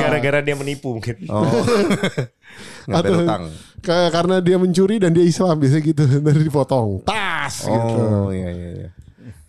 gara-gara 0.00 0.38
dia 0.42 0.56
menipu 0.58 0.98
mungkin. 0.98 1.14
Oh. 1.30 1.46
Atau- 2.90 3.22
utang. 3.22 3.44
karena 3.86 4.42
dia 4.42 4.58
mencuri 4.58 4.98
dan 4.98 5.14
dia 5.14 5.22
Islam 5.22 5.56
biasa 5.56 5.78
gitu 5.78 6.02
dari 6.26 6.42
dipotong 6.42 7.00
tas 7.00 7.64
gitu. 7.64 7.94
Oh 8.02 8.28
iya 8.28 8.50
iya 8.50 8.70
iya. 8.76 8.88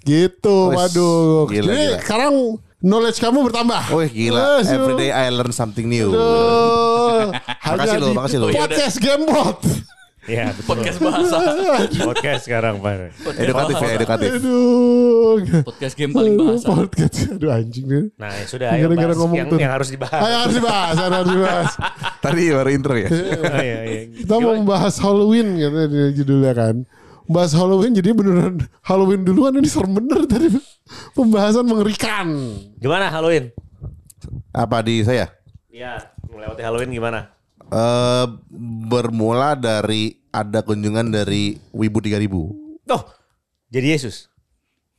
Gitu, 0.01 0.57
Wes, 0.71 0.77
waduh. 0.77 1.45
gila, 1.45 1.67
Jadi 1.67 1.83
gila. 1.83 1.97
sekarang 1.99 2.33
knowledge 2.79 3.19
kamu 3.19 3.37
bertambah. 3.45 3.81
Oh 3.91 4.01
gila, 4.01 4.61
Wes, 4.61 4.69
every 4.69 4.93
day 4.95 5.09
I 5.09 5.27
learn 5.29 5.51
something 5.51 5.85
new. 5.85 6.13
Aduh. 6.13 7.33
Makasih 7.71 7.97
lo, 7.97 8.07
makasih 8.13 8.37
lo. 8.37 8.45
Podcast 8.49 8.97
Gamebot. 8.97 9.57
Iya, 10.29 10.53
betul. 10.53 10.77
Podcast 10.77 10.97
bahasa. 11.01 11.37
Podcast 12.05 12.41
sekarang, 12.45 12.77
Pak. 12.77 13.09
Edukatif 13.41 13.75
ya, 13.81 13.89
edukatif. 13.97 14.29
Aduh. 14.37 15.35
Podcast 15.65 15.93
game 15.97 16.13
paling 16.13 16.37
bahasa. 16.37 16.65
Podcast. 16.69 17.15
Aduh 17.33 17.49
anjing 17.49 17.85
nih. 17.89 18.05
Nah, 18.21 18.29
ya 18.29 18.45
sudah 18.45 18.67
ayo 18.69 18.85
Gara-gara 18.85 19.09
bahas 19.09 19.17
ngomong 19.17 19.37
yang, 19.41 19.49
tuh. 19.49 19.57
yang 19.57 19.73
harus 19.73 19.89
dibahas. 19.89 20.21
Ayo 20.21 20.35
harus 20.45 20.55
dibahas, 20.61 20.95
ayo 21.01 21.09
harus 21.09 21.31
dibahas. 21.33 21.71
Tadi 22.25 22.41
baru 22.53 22.69
intro 22.69 22.93
ya. 22.93 23.09
Oh, 23.41 23.57
iya, 23.65 23.79
iya. 23.89 24.01
Kita 24.21 24.33
mau 24.37 24.53
membahas 24.53 24.95
Halloween 25.01 25.47
katanya 25.57 25.87
di 25.89 26.01
judulnya 26.21 26.53
kan. 26.53 26.75
Bahas 27.25 27.51
Halloween 27.57 27.91
jadi 27.97 28.09
beneran 28.13 28.55
Halloween 28.85 29.21
duluan 29.25 29.57
ini 29.57 29.65
serem 29.65 29.97
bener 29.97 30.29
tadi. 30.29 30.53
Pembahasan 31.17 31.65
mengerikan. 31.65 32.27
Gimana 32.77 33.09
Halloween? 33.09 33.49
Apa 34.53 34.85
di 34.85 35.01
saya? 35.01 35.33
Iya, 35.71 36.13
melewati 36.29 36.61
Halloween 36.61 36.91
gimana? 36.93 37.40
Eh 37.71 38.25
bermula 38.91 39.55
dari 39.55 40.19
ada 40.27 40.59
kunjungan 40.59 41.07
dari 41.07 41.55
Wibu 41.71 42.03
3000. 42.03 42.27
Oh, 42.91 43.03
jadi 43.71 43.95
Yesus. 43.95 44.27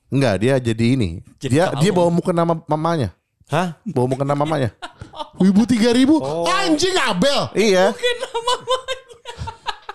Enggak, 0.08 0.40
dia 0.40 0.56
jadi 0.56 0.96
ini. 0.96 1.20
Jadi 1.36 1.60
dia 1.60 1.68
dia 1.76 1.92
bawa 1.92 2.08
muka 2.08 2.32
nama 2.32 2.56
mamanya. 2.64 3.12
Hah? 3.52 3.76
Bawa 3.84 4.16
muka 4.16 4.24
nama 4.24 4.40
mamanya. 4.48 4.72
Wibu 5.42 5.64
3000 5.68 6.08
Anjing 6.48 6.96
Abel 6.96 7.40
iya. 7.56 7.92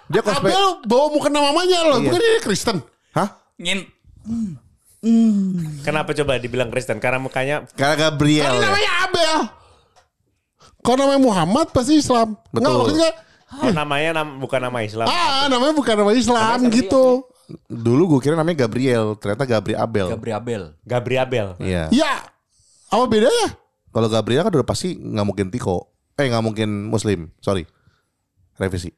Dia 0.07 0.21
cosplay. 0.23 0.51
Abel 0.53 0.65
bawa 0.85 1.05
muka 1.13 1.27
nama 1.29 1.51
mamanya 1.53 1.79
loh 1.87 1.97
Iya. 2.01 2.09
Bukan 2.11 2.19
dia 2.19 2.41
Kristen 2.43 2.77
Hah? 3.13 3.29
Ngin. 3.57 3.79
Kenapa 5.85 6.11
coba 6.11 6.35
dibilang 6.41 6.69
Kristen? 6.73 6.99
Karena 6.99 7.21
mukanya 7.21 7.63
Karena 7.77 7.95
Gabriel. 7.95 8.43
Kan 8.43 8.59
ya? 8.59 8.65
namanya 8.65 8.91
Abel 9.07 9.35
Kalau 10.87 11.03
namanya 11.03 11.19
Muhammad 11.19 11.67
pasti 11.75 11.99
Islam 11.99 12.39
Betul. 12.47 12.63
Nggak 12.63 12.75
maksudnya 12.79 13.11
oh, 13.59 13.71
namanya 13.75 14.09
nam- 14.23 14.39
bukan 14.39 14.59
nama 14.63 14.79
Islam. 14.87 15.07
Ah 15.11 15.51
namanya 15.51 15.75
bukan 15.75 15.95
nama 15.99 16.11
Islam 16.15 16.57
gitu 16.71 17.27
Dulu 17.67 18.15
gue 18.15 18.19
kira 18.23 18.35
namanya 18.39 18.67
Gabriel, 18.67 19.15
ternyata 19.19 19.43
Gabriel 19.47 19.79
Abel. 19.83 20.07
Gabriel. 20.15 20.63
Gabriel. 20.87 21.49
Iya. 21.59 21.91
Ya 21.91 22.23
Apa 22.87 23.03
bedanya 23.07 23.55
Kalau 23.91 24.07
Gabriel 24.07 24.47
kan 24.47 24.51
udah 24.55 24.67
pasti 24.67 24.95
nggak 24.95 25.27
mungkin 25.27 25.47
Tiko. 25.51 25.91
Eh 26.15 26.31
nggak 26.31 26.43
mungkin 26.43 26.87
Muslim. 26.87 27.31
Sorry. 27.43 27.67
Revisi. 28.55 28.95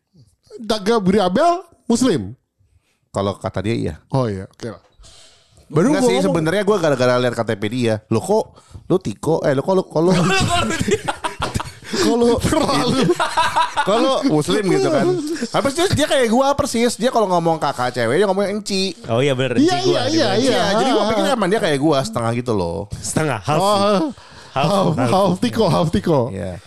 Gabriel 0.61 1.25
Abel 1.25 1.65
Muslim 1.89 2.37
Kalau 3.09 3.33
kata 3.37 3.65
dia 3.65 3.73
iya. 3.73 3.95
Oh 4.13 4.29
iya 4.29 4.45
oke 4.45 4.65
lah 4.69 4.81
Baru 5.69 5.93
Enggak 5.93 6.01
gua 6.05 6.09
sih 6.09 6.17
sebenarnya 6.25 6.63
gue 6.65 6.77
gara-gara 6.81 7.21
lihat 7.21 7.37
KTP 7.37 7.63
dia. 7.69 7.95
Lo 8.09 8.17
kok 8.21 8.57
lo 8.89 8.97
Tiko? 8.97 9.45
Eh 9.45 9.53
lo 9.53 9.61
kok 9.61 9.73
lo 9.77 9.83
kalau 9.85 10.09
kalau 11.89 12.37
Terlalu 12.45 13.01
kalau 13.81 14.13
Muslim 14.27 14.63
gitu 14.69 14.89
kan. 14.89 15.05
Habis 15.49 15.71
dia, 15.73 15.85
dia 15.95 16.07
kayak 16.07 16.27
gue 16.27 16.47
persis. 16.53 16.93
Dia 16.95 17.09
kalau 17.09 17.25
ngomong 17.27 17.57
kakak 17.57 17.91
cewek 17.91 18.21
dia 18.21 18.27
ngomong 18.29 18.45
enci. 18.45 18.93
Oh 19.09 19.19
iya 19.19 19.33
bener. 19.33 19.57
Iya 19.57 19.73
Encik 19.73 19.85
gua, 19.85 20.01
iya 20.05 20.05
iya 20.07 20.27
bawah. 20.29 20.37
iya 20.37 20.61
jadi 20.77 20.89
gue 20.89 21.03
pikir 21.09 21.23
emang 21.29 21.49
dia 21.49 21.59
kayak 21.59 21.77
gue 21.77 21.97
setengah 22.03 22.31
gitu 22.37 22.51
loh. 22.53 22.85
Setengah, 22.95 23.39
half. 23.41 23.59
Oh 23.59 23.73
half, 23.73 24.03
Half, 24.49 24.87
half. 24.97 25.31
Tiko 25.39 25.65
Half 25.65 25.89
Tiko 25.89 26.19
Iya. 26.29 26.57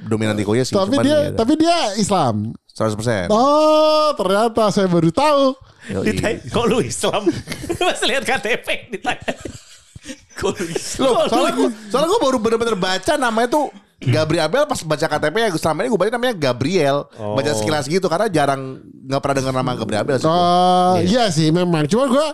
Dominan 0.00 0.34
Tiko 0.34 0.54
ya 0.54 0.64
sih. 0.64 0.72
Tapi 0.72 0.96
dia 1.00 1.16
ya, 1.28 1.36
tapi 1.36 1.52
dia 1.54 1.76
Islam 1.94 2.50
100%. 2.72 3.28
Oh 3.28 4.10
ternyata 4.14 4.70
saya 4.70 4.88
baru 4.88 5.10
tahu. 5.10 5.54
Ditanya, 6.02 6.38
kok 6.48 6.64
lu 6.64 6.78
Islam? 6.80 7.26
Mas 7.84 8.00
lihat 8.02 8.22
KTP 8.22 8.66
ditanya. 8.90 9.30
Kok 10.40 10.56
lu 10.56 10.64
bisa? 10.66 11.04
Loh, 11.04 11.28
soalnya 11.28 11.52
gue 11.52 11.68
soalnya 11.92 12.08
gue 12.08 12.20
baru 12.22 12.36
bener-bener 12.40 12.72
baca 12.72 13.12
namanya 13.14 13.52
tuh 13.52 13.68
Gabriel 14.02 14.42
Abel 14.42 14.64
pas 14.64 14.80
baca 14.80 15.06
KTP 15.06 15.36
ya 15.36 15.48
selama 15.54 15.78
ini 15.80 15.88
gue 15.88 16.00
baca 16.00 16.10
namanya 16.10 16.32
Gabriel 16.32 17.04
baca 17.12 17.50
sekilas 17.52 17.84
gitu 17.84 18.06
karena 18.06 18.26
jarang 18.26 18.80
nggak 18.80 19.20
pernah 19.20 19.36
dengar 19.36 19.54
nama 19.54 19.72
Gabriel 19.74 20.00
Abel 20.00 20.16
sih. 20.16 20.24
Oh 20.24 20.96
iya 20.98 21.28
sih 21.28 21.48
memang 21.50 21.84
Cuma 21.84 22.08
gue 22.08 22.26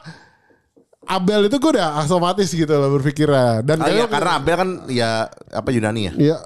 Abel 1.05 1.47
itu 1.47 1.57
gue 1.57 1.71
udah 1.73 2.03
otomatis 2.03 2.47
gitu 2.49 2.71
loh 2.71 2.91
berpikirnya 2.93 3.63
Dan 3.63 3.79
Ah, 3.79 3.87
iya, 3.89 3.95
kayak- 4.01 4.11
karena 4.11 4.31
Abel 4.37 4.55
kan 4.57 4.69
ya 4.87 5.11
apa 5.49 5.69
Yunani 5.71 6.03
ya. 6.05 6.13
Iya 6.15 6.37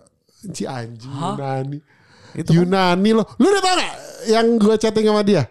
Si 0.42 0.64
anjing 0.64 1.09
Yunani 1.11 1.78
Itu 2.33 2.48
kan. 2.50 2.56
Yunani 2.56 3.11
loh 3.12 3.26
Lu 3.37 3.46
udah 3.46 3.61
tau 3.61 3.74
gak 3.74 3.94
Yang 4.26 4.46
gue 4.56 4.74
chatting 4.78 5.04
sama 5.04 5.20
dia 5.20 5.42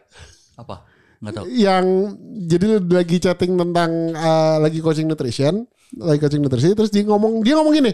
Apa? 0.56 0.82
Enggak 1.20 1.34
tahu. 1.36 1.46
Yang 1.48 1.86
Jadi 2.48 2.66
lagi 2.88 3.18
chatting 3.20 3.54
tentang 3.54 3.90
eh, 4.12 4.56
Lagi 4.60 4.78
coaching 4.80 5.06
nutrition 5.06 5.62
Lagi 5.96 6.18
coaching 6.20 6.42
nutrisi 6.42 6.70
Terus 6.72 6.90
dia 6.90 7.02
ngomong 7.04 7.42
Dia 7.42 7.54
ngomong 7.56 7.70
gini 7.72 7.94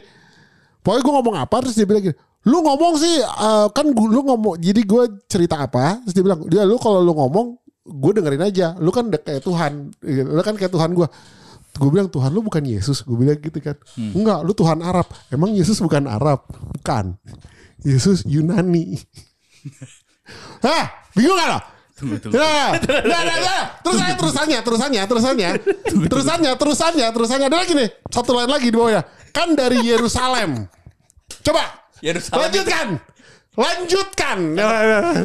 Pokoknya 0.85 1.01
gue 1.01 1.13
ngomong 1.17 1.35
apa 1.35 1.55
Terus 1.65 1.73
dia 1.73 1.89
bilang 1.89 2.05
gini 2.05 2.15
Lu 2.45 2.61
ngomong 2.61 2.93
sih 2.95 3.17
eh, 3.17 3.67
Kan 3.73 3.89
gua- 3.91 4.11
lu 4.13 4.21
ngomong 4.21 4.61
Jadi 4.61 4.85
gue 4.85 5.03
cerita 5.25 5.57
apa? 5.57 5.97
Terus 6.05 6.13
dia 6.13 6.23
bilang 6.23 6.45
Dia 6.45 6.61
lu 6.61 6.77
kalau 6.77 7.01
lu 7.01 7.11
ngomong 7.11 7.57
Gue 7.85 8.11
dengerin 8.13 8.45
aja. 8.45 8.77
Lu 8.77 8.93
kan 8.93 9.09
kayak 9.09 9.41
Tuhan 9.41 9.89
Lu 10.05 10.41
kan 10.41 10.53
kayak 10.53 10.69
Tuhan 10.69 10.93
gue 10.93 11.07
Gue 11.75 11.89
bilang 11.91 12.07
Tuhan 12.07 12.29
lu 12.29 12.39
bukan 12.39 12.63
Yesus 12.63 13.01
Gue 13.01 13.17
bilang 13.17 13.35
gitu 13.35 13.57
kan. 13.59 13.75
Enggak 13.97 14.45
lu 14.45 14.53
Tuhan 14.53 14.79
Arab. 14.79 15.09
Emang 15.27 15.51
Yesus 15.51 15.81
bukan 15.81 16.07
Arab? 16.07 16.45
Bukan. 16.47 17.19
Yesus 17.83 18.23
Yunani. 18.23 18.95
Hah? 20.65 20.85
Bingung 21.11 21.35
gak 21.35 21.49
lo? 21.51 21.59
Tunggu, 21.95 22.15
tunggu. 22.19 22.35
Nah, 22.35 22.75
nah, 23.07 23.21
nah, 23.23 23.37
nah. 23.39 23.61
Terusannya, 23.79 24.15
terusannya, 24.19 24.59
terusannya, 24.59 25.01
terusannya, 25.07 25.49
terusannya, 26.11 26.51
terusannya, 26.59 27.07
terusannya. 27.11 27.47
Ada 27.47 27.57
lagi 27.63 27.71
nih, 27.71 27.89
satu 28.11 28.31
lain 28.35 28.51
lagi 28.51 28.67
di 28.67 28.75
bawahnya. 28.75 29.01
Kan 29.31 29.55
dari 29.55 29.79
Yerusalem. 29.79 30.67
Coba, 31.45 31.63
Yerusalem 32.01 32.41
lanjutkan, 32.49 32.87
lanjutkan. 33.53 34.39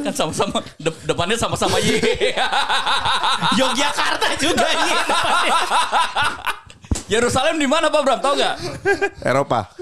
Kan 0.04 0.14
sama-sama 0.14 0.60
de- 0.76 1.00
depannya 1.08 1.36
sama-sama 1.40 1.80
Y. 1.80 1.96
Yogyakarta 3.58 4.28
juga 4.36 4.68
nih. 4.68 4.96
Yerusalem 7.18 7.58
di 7.58 7.66
mana 7.66 7.90
Pak 7.90 8.00
Bram? 8.06 8.20
Tahu 8.22 8.34
nggak? 8.38 8.56
Eropa. 9.26 9.72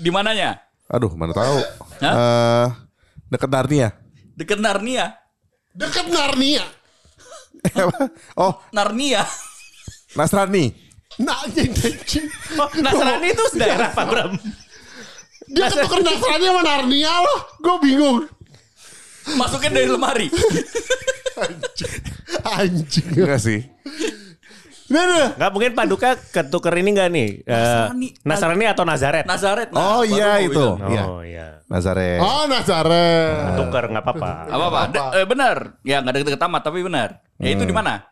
Di 0.00 0.08
mananya? 0.08 0.62
Aduh, 0.88 1.12
mana 1.12 1.34
tahu. 1.36 1.58
Hah? 2.00 2.14
Eh 2.14 2.66
dekat 3.34 3.50
Narnia. 3.50 3.88
Deket 4.38 4.58
Narnia. 4.62 5.06
Dekat 5.74 6.06
Narnia. 6.06 6.64
oh, 8.38 8.52
Narnia. 8.70 9.26
Nasrani. 10.14 10.70
Nah. 11.18 11.42
Oh, 12.58 12.68
Nasrani 12.78 13.28
itu 13.34 13.44
daerah 13.58 13.90
Pak 13.90 14.06
Bram. 14.06 14.32
Dia 15.54 15.70
ketuker 15.70 16.00
Nasrani 16.02 16.44
sama 16.50 16.62
Narnia 16.66 17.12
loh. 17.22 17.38
Gue 17.62 17.76
bingung. 17.80 18.18
Masukin 19.38 19.70
dari 19.72 19.88
lemari. 19.88 20.26
Anjing. 22.44 23.06
Enggak 23.14 23.40
sih. 23.40 23.60
Nah, 24.92 25.02
nah. 25.08 25.26
Nggak 25.32 25.50
mungkin 25.50 25.70
Pak 25.72 25.86
Duka 25.88 26.10
ketuker 26.18 26.74
ini 26.76 26.90
nggak 26.92 27.08
nih? 27.08 27.28
Eh, 27.40 27.54
Nasrani. 27.54 28.08
Nasrani 28.20 28.64
atau 28.68 28.84
Nazaret? 28.84 29.24
Nazaret. 29.24 29.68
Oh, 29.72 30.04
baru 30.04 30.12
iya, 30.12 30.30
itu. 30.44 30.52
bilang. 30.52 30.90
Iya. 30.92 31.02
Oh 31.08 31.22
iya. 31.24 31.46
Nazaret. 31.72 32.20
Oh, 32.20 32.44
Nazaret. 32.44 33.56
Tuker 33.56 33.84
nggak 33.88 34.04
apa-apa. 34.04 34.30
Apa 34.52 34.64
apa? 34.68 34.80
De- 34.92 35.12
eh, 35.24 35.26
benar. 35.26 35.56
Ya 35.80 36.04
nggak 36.04 36.20
deket-deket 36.20 36.42
tamat 36.42 36.62
tapi 36.62 36.84
benar. 36.84 37.24
Ya 37.40 37.48
itu 37.56 37.64
di 37.64 37.72
mana? 37.72 38.04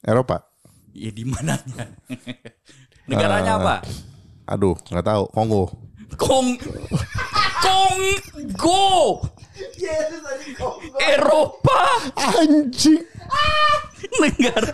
Eropa. 0.00 0.48
Ya 0.96 1.12
di 1.12 1.22
mananya. 1.28 1.84
Negaranya 3.08 3.52
apa? 3.60 3.74
Aduh, 4.48 4.80
nggak 4.88 5.04
tahu. 5.04 5.22
Kongo. 5.28 5.87
Kong 6.16 6.56
Kongo. 7.64 9.20
Eropa 11.02 11.80
Anjing. 12.16 13.04
negara 14.22 14.72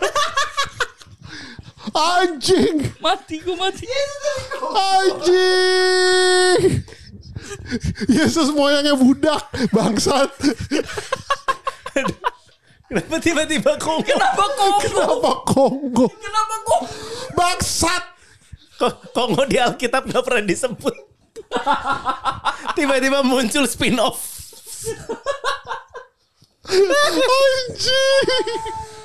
Anjing. 1.95 2.91
mati 3.01 3.41
gue 3.41 3.55
mati. 3.57 3.85
Anjing. 4.73 6.61
Yesus 8.09 8.49
moyangnya 8.53 8.95
budak, 8.97 9.41
bangsat. 9.73 10.29
Kenapa 12.85 13.15
tiba-tiba 13.17 13.75
Kongo? 13.81 14.05
Kenapa 14.05 14.45
Kongo? 14.53 14.81
Kenapa 14.81 15.31
Kongo? 15.45 16.05
Kenapa 16.13 16.55
Kongo? 16.63 16.87
Bangsat. 17.33 18.03
Kok 18.75 18.93
Kongo 19.15 19.41
di 19.47 19.57
Alkitab 19.57 20.05
gak 20.11 20.23
pernah 20.25 20.43
disebut. 20.45 21.14
Tiba-tiba 22.75 23.23
muncul 23.23 23.65
spin-off. 23.69 24.19
Anjing. 26.65 28.25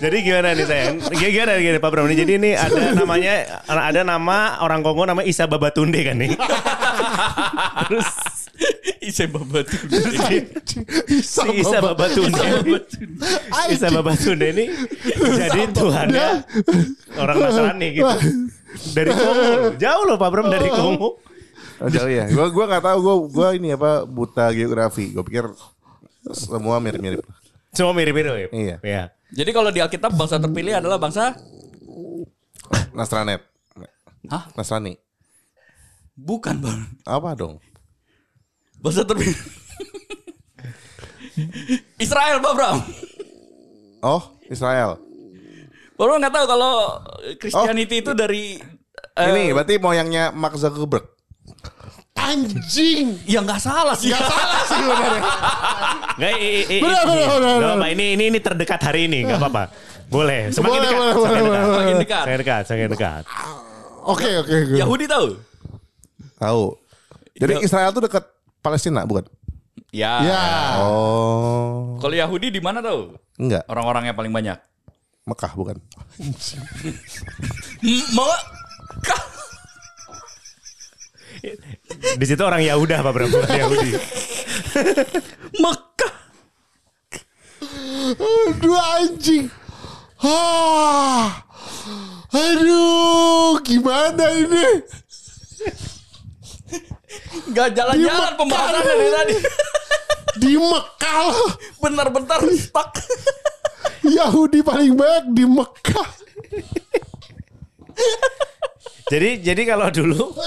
Jadi 0.01 0.17
gimana 0.25 0.57
nih 0.57 0.65
sayang? 0.65 0.97
Gimana 1.13 1.61
gini 1.61 1.77
Pak 1.77 1.91
Bram? 1.93 2.09
Jadi 2.09 2.33
ini 2.41 2.57
ada 2.57 2.97
namanya 2.97 3.61
ada 3.69 4.01
nama 4.01 4.57
orang 4.65 4.81
Kongo 4.81 5.05
namanya 5.05 5.29
Isa 5.29 5.45
Babatunde 5.45 6.01
kan 6.01 6.17
nih. 6.17 6.33
Terus 7.85 8.09
Ise 9.01 9.29
babatu. 9.29 9.77
Bisa 9.89 10.25
si 11.21 11.49
Isa. 11.61 11.85
Babatunde. 11.85 12.41
Isa 13.69 13.93
Babatunde 13.93 14.47
ini 14.57 14.73
jadi 15.37 15.69
Tuhannya 15.69 16.49
orang 17.21 17.37
Nasrani 17.37 17.89
gitu. 17.93 18.17
Dari 18.97 19.13
Kongo. 19.13 19.77
Jauh 19.77 20.05
loh 20.09 20.17
Pak 20.17 20.29
Bram 20.33 20.49
dari 20.49 20.73
Kongo. 20.73 21.21
Oh, 21.81 21.89
jauh 21.89 22.13
ya. 22.13 22.29
Gua 22.29 22.53
gua 22.53 22.65
nggak 22.69 22.85
tahu 22.85 22.99
gua 23.01 23.15
gua 23.33 23.49
ini 23.57 23.73
apa 23.73 24.05
buta 24.05 24.53
geografi. 24.53 25.17
Gua 25.17 25.25
pikir 25.25 25.49
semua 26.37 26.77
mirip-mirip. 26.77 27.25
Semua 27.73 27.97
mirip-mirip. 27.97 28.53
Iya. 28.53 28.77
Iya. 28.85 29.05
Jadi 29.33 29.51
kalau 29.55 29.73
di 29.73 29.81
Alkitab 29.81 30.13
bangsa 30.13 30.37
terpilih 30.37 30.77
adalah 30.77 31.01
bangsa 31.01 31.39
Nasranet. 32.93 33.41
Hah? 34.29 34.53
Nasrani. 34.53 35.01
bukan 36.21 36.61
bang. 36.61 36.81
Apa 37.09 37.33
dong? 37.33 37.57
Bangsa 38.77 39.09
terpilih. 39.09 39.33
Israel 41.97 42.45
Pak 42.45 42.53
Bram. 42.53 42.77
Oh, 44.05 44.23
Israel. 44.53 45.01
Bram 45.97 46.21
nggak 46.21 46.35
tahu 46.35 46.47
kalau 46.49 46.75
Christianity 47.41 48.05
itu 48.05 48.13
dari 48.13 48.61
Ini 49.17 49.53
berarti 49.53 49.81
moyangnya 49.81 50.33
Mark 50.33 50.57
Zuckerberg. 50.61 51.20
Anjing. 52.23 53.07
ya 53.25 53.41
nggak 53.41 53.59
salah 53.59 53.95
sih. 53.95 54.09
Gak 54.09 54.21
salah 54.23 54.63
sih 54.63 54.79
benernya. 54.79 55.23
Nggak, 56.15 56.33
i, 56.33 56.41
i, 56.41 56.51
i, 56.61 56.77
Benar, 56.79 57.03
benar, 57.03 57.17
benar, 57.17 57.29
Nggak 57.31 57.41
benar. 57.41 57.71
apa-apa. 57.73 57.87
Ini 57.89 58.05
ini 58.13 58.25
ini 58.29 58.39
terdekat 58.39 58.81
hari 58.83 59.01
ini, 59.07 59.19
nggak 59.25 59.39
apa-apa. 59.39 59.65
Boleh. 60.07 60.51
Semakin 60.51 60.71
Boleh, 60.75 60.83
dekat. 60.85 60.99
boleh, 60.99 61.15
semakin 61.15 61.31
boleh, 61.41 61.51
dekat. 61.51 61.65
boleh, 61.65 61.79
Makin 61.79 61.97
dekat. 61.97 62.23
Semakin 62.23 62.39
dekat. 62.39 62.63
Semakin 62.67 62.89
dekat. 62.91 63.23
Oke 64.03 64.29
oke. 64.37 64.55
oke. 64.67 64.77
Yahudi 64.77 65.05
tahu? 65.07 65.27
Tahu. 66.37 66.63
Jadi 67.37 67.53
Iya. 67.55 67.63
Israel 67.63 67.91
tuh 67.91 68.03
dekat 68.03 68.25
Palestina 68.59 69.05
bukan? 69.05 69.25
Ya. 69.91 70.13
Ya. 70.21 70.45
Oh. 70.79 71.97
Kalau 71.99 72.13
Yahudi 72.13 72.49
di 72.49 72.61
mana 72.61 72.79
tahu? 72.79 73.17
Enggak, 73.37 73.65
Orang-orang 73.67 74.07
yang 74.07 74.15
paling 74.15 74.31
banyak. 74.31 74.57
Mekah 75.25 75.53
bukan. 75.53 75.77
Mekah. 77.83 79.23
Di 82.21 82.25
situ 82.29 82.43
orang 82.45 82.61
Yahuda 82.61 83.01
Pak 83.01 83.13
Bram, 83.13 83.29
bukan 83.33 83.51
Yahudi. 83.51 83.91
Mekah. 85.63 86.15
Aduh 88.21 88.81
anjing. 89.01 89.47
Ah. 90.21 91.45
Aduh, 92.31 93.59
gimana 93.67 94.25
ini? 94.37 94.67
Gak 97.51 97.75
jalan-jalan 97.75 98.33
pembahasan 98.39 98.83
dari 98.87 99.09
tadi. 99.11 99.37
Di 100.39 100.53
Mekah. 100.55 101.35
Bentar-bentar 101.83 102.41
stuck. 102.55 102.95
Yahudi 104.07 104.63
paling 104.63 104.95
banyak 104.95 105.25
di 105.35 105.45
Mekah. 105.49 106.11
Jadi 109.11 109.43
jadi 109.43 109.63
kalau 109.67 109.91
dulu 109.91 110.39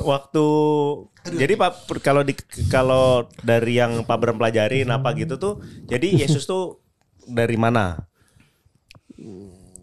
waktu 0.00 0.44
jadi 1.28 1.54
Pak 1.54 1.70
kalau 1.98 2.22
di 2.22 2.32
kalau 2.66 3.06
dari 3.38 3.76
yang 3.76 4.02
Pak 4.02 4.16
Bram 4.16 4.36
pelajarin 4.36 4.88
apa 4.88 5.12
gitu 5.12 5.36
tuh, 5.36 5.54
jadi 5.84 6.08
Yesus 6.22 6.44
tuh 6.44 6.80
dari 7.24 7.54
mana? 7.54 8.08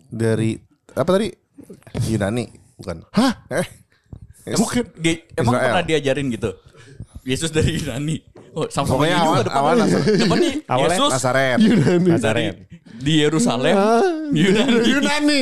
Dari 0.08 0.56
apa 0.92 1.10
tadi? 1.12 1.30
Yunani 2.06 2.46
bukan? 2.76 3.04
Hah? 3.12 3.34
Eh. 3.50 3.68
Bukan. 4.54 4.86
Dia, 4.96 5.14
emang 5.36 5.54
Israel. 5.54 5.66
pernah 5.72 5.84
diajarin 5.84 6.28
gitu? 6.30 6.52
Yesus 7.24 7.50
dari 7.50 7.76
Yunani. 7.76 8.22
Oh, 8.54 8.70
sama 8.70 8.88
Pokoknya 8.88 9.18
juga 9.18 9.28
awal- 9.28 9.44
depan. 9.44 9.58
awal 9.58 9.74
Nasar- 9.76 10.06
depan 10.08 10.38
nih 10.38 10.54
Awalnya 10.72 10.96
Yesus 10.96 11.12
Nazaret. 11.12 11.58
Yunani. 11.60 12.10
Nazaret. 12.10 12.56
di 12.96 13.14
Yerusalem. 13.20 13.76
Ah, 13.76 14.02
Yunani. 14.32 14.78
Yunani. 14.86 15.42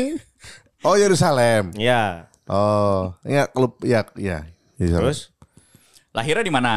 Oh, 0.81 0.95
Yerusalem. 0.95 1.63
Ya. 1.77 2.27
Oh, 2.43 3.13
ya 3.23 3.45
klub 3.45 3.77
ya 3.81 4.03
ya. 4.15 4.43
Yerusalem. 4.85 5.03
Terus 5.05 5.19
Lahirnya 6.11 6.45
di 6.45 6.53
mana? 6.53 6.73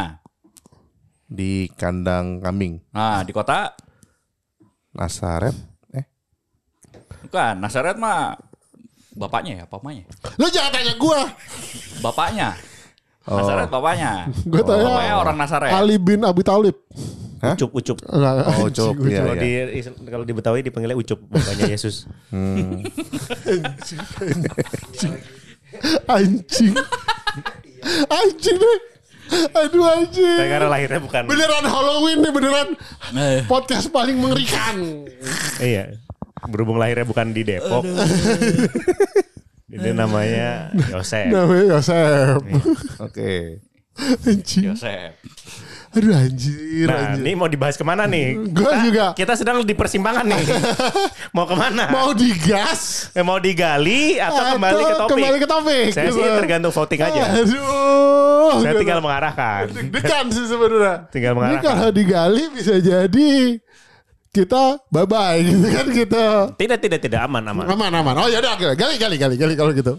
di 1.26 1.66
kandang 1.74 2.38
kambing 2.38 2.78
Nah, 2.94 3.26
di 3.26 3.34
kota 3.34 3.74
Nazaret. 4.94 5.50
Eh, 5.90 6.06
bukan 7.26 7.58
Nazaret 7.58 7.98
mah 7.98 8.38
bapaknya 9.12 9.60
ya, 9.60 9.64
papanya. 9.66 10.06
Lo 10.38 10.46
jangan 10.46 10.70
tanya 10.70 10.94
gua. 10.94 11.26
Bapaknya. 11.98 12.54
Oh. 13.26 13.42
Nazaret 13.42 13.66
bapaknya. 13.66 14.30
Gua 14.46 14.62
tanya 14.62 14.86
Bapaknya 14.86 15.14
orang 15.18 15.36
Nazaret. 15.36 15.72
Ali 15.74 15.98
bin 15.98 16.22
Abi 16.22 16.46
Talib. 16.46 16.78
ucup 17.42 17.70
ucup. 17.74 17.96
Enggak, 18.06 18.32
Oh, 18.56 18.70
Cop, 18.70 18.94
gua 18.96 19.08
iya. 19.10 19.20
Kalau 19.20 19.34
di 19.36 19.50
kalau 20.06 20.24
di 20.24 20.32
Betawi 20.32 20.62
dipanggilnya 20.62 20.94
ucup 20.94 21.18
bapaknya 21.26 21.74
Yesus. 21.74 22.06
Anjing. 22.30 24.00
Anjing 26.06 26.74
deh. 28.56 28.78
Aduh 29.52 29.82
anjing. 29.82 30.38
Tapi 30.38 30.50
karena 30.50 30.68
lahirnya 30.70 31.00
bukan. 31.02 31.22
Beneran 31.26 31.64
Halloween 31.66 32.18
nih 32.22 32.32
beneran 32.32 32.68
Eh, 33.12 33.42
podcast 33.44 33.90
paling 33.90 34.14
mengerikan. 34.14 35.02
Iya. 35.58 35.98
Berhubung 36.46 36.78
lahirnya 36.78 37.02
bukan 37.02 37.34
di 37.34 37.42
Depok. 37.42 37.82
Jadi 39.66 39.88
namanya 39.90 40.70
Yosef. 40.94 41.26
Namanya 41.26 41.64
Yosef. 41.74 42.38
Oke. 43.02 43.58
Anjing. 44.22 44.70
Yosef. 44.70 45.10
Aduh 45.96 46.12
anjir. 46.12 46.84
Nah, 46.84 47.16
anjir. 47.16 47.24
ini 47.24 47.32
mau 47.32 47.48
dibahas 47.48 47.72
ke 47.72 47.80
mana 47.80 48.04
nih? 48.04 48.36
Gua 48.52 48.68
Kita- 48.68 48.84
juga. 48.84 49.04
Kita 49.16 49.32
sedang 49.32 49.64
di 49.64 49.72
persimpangan 49.72 50.22
nih. 50.22 50.44
mau 51.36 51.48
ke 51.48 51.56
mana? 51.56 51.88
Mau 51.88 52.12
digas 52.12 53.08
Eh, 53.10 53.24
mau 53.24 53.40
digali 53.40 54.20
atau 54.20 54.54
kembali 54.54 54.82
ke 54.82 54.94
topik? 54.94 55.12
Kembali 55.16 55.38
ke 55.38 55.48
topik. 55.48 55.86
Saya 55.90 56.08
sih 56.10 56.20
gitu. 56.20 56.36
tergantung 56.36 56.70
voting 56.70 57.00
aja. 57.00 57.22
Aduh. 57.34 58.60
Saya 58.60 58.72
gitu. 58.72 58.80
tinggal 58.84 59.00
mengarahkan. 59.00 59.62
Deg-degan 59.72 60.24
sih 60.28 60.44
sebenarnya. 60.44 60.94
Tinggal 61.08 61.32
Ini 61.32 61.38
mengarahkan. 61.40 61.64
kalau 61.64 61.88
digali 61.90 62.44
bisa 62.52 62.74
jadi 62.76 63.32
kita 64.28 64.64
bye 64.92 65.08
bye 65.08 65.40
gitu 65.40 65.64
kan 65.72 65.86
kita 65.88 66.24
Tidak, 66.54 66.76
tidak, 66.76 67.00
tidak 67.00 67.20
aman, 67.24 67.40
aman. 67.40 67.64
aman 67.66 67.88
aman. 67.90 68.14
Oh 68.20 68.28
ya 68.28 68.36
udah 68.38 68.52
gali 68.52 69.00
gali 69.00 69.16
gali 69.16 69.34
gali 69.34 69.54
kalau 69.56 69.72
gitu. 69.72 69.96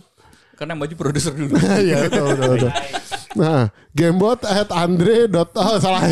Karena 0.53 0.73
baju 0.73 0.93
produser 0.93 1.33
dulu. 1.33 1.53
Iya 1.86 2.05
betul 2.05 2.33
betul. 2.33 2.49
betul. 2.53 2.71
Nah, 3.38 3.63
gamebot 3.91 4.41
at 4.41 4.69
andre 4.69 5.26
dot 5.28 5.54
oh 5.54 5.78
salah. 5.78 6.02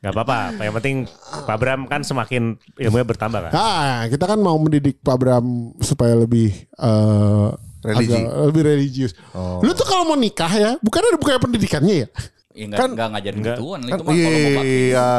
Gak 0.00 0.12
apa-apa. 0.12 0.56
Yang 0.58 0.74
penting 0.76 0.96
Pak 1.44 1.56
Bram 1.56 1.80
kan 1.84 2.00
semakin 2.00 2.56
ilmunya 2.74 3.04
bertambah 3.04 3.40
kan. 3.44 3.52
Nah, 3.52 3.96
kita 4.06 4.24
kan 4.24 4.38
mau 4.38 4.56
mendidik 4.56 4.96
Pak 4.98 5.16
Bram 5.16 5.44
supaya 5.78 6.14
lebih 6.14 6.52
eh 6.56 7.48
Religi. 7.82 8.12
agak- 8.14 8.32
lebih 8.46 8.62
religius. 8.62 9.12
Lu 9.34 9.72
tuh 9.72 9.84
kalau 9.84 10.04
mau 10.06 10.16
nikah 10.16 10.48
ya, 10.50 10.70
bukan 10.78 11.00
ada 11.02 11.16
bukan 11.16 11.40
pendidikannya 11.42 11.94
ya? 11.98 12.08
Ya 12.50 12.64
enggak, 12.66 12.78
Kan- 12.78 12.92
enggak 12.92 13.08
ngajarin 13.10 13.38
Enggak. 13.38 13.56
gituan. 13.56 13.80
Kan, 13.80 13.88
Itu 13.88 14.02
mah 14.02 14.12
kalau 14.12 14.30
mau 14.30 14.50
baptis. 14.50 14.64
iya 14.66 15.10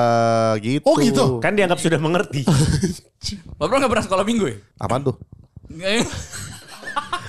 gitu. 0.59 0.83
Oh, 0.83 0.95
gitu? 0.97 1.23
Kan 1.39 1.51
dianggap 1.53 1.79
sudah 1.79 1.99
mengerti. 1.99 2.41
Pak 3.57 3.65
Bro 3.65 3.75
enggak 3.77 3.91
pernah 3.91 4.05
sekolah 4.05 4.25
minggu 4.25 4.45
ya? 4.45 4.57
Apaan 4.77 5.01
tuh? 5.03 5.15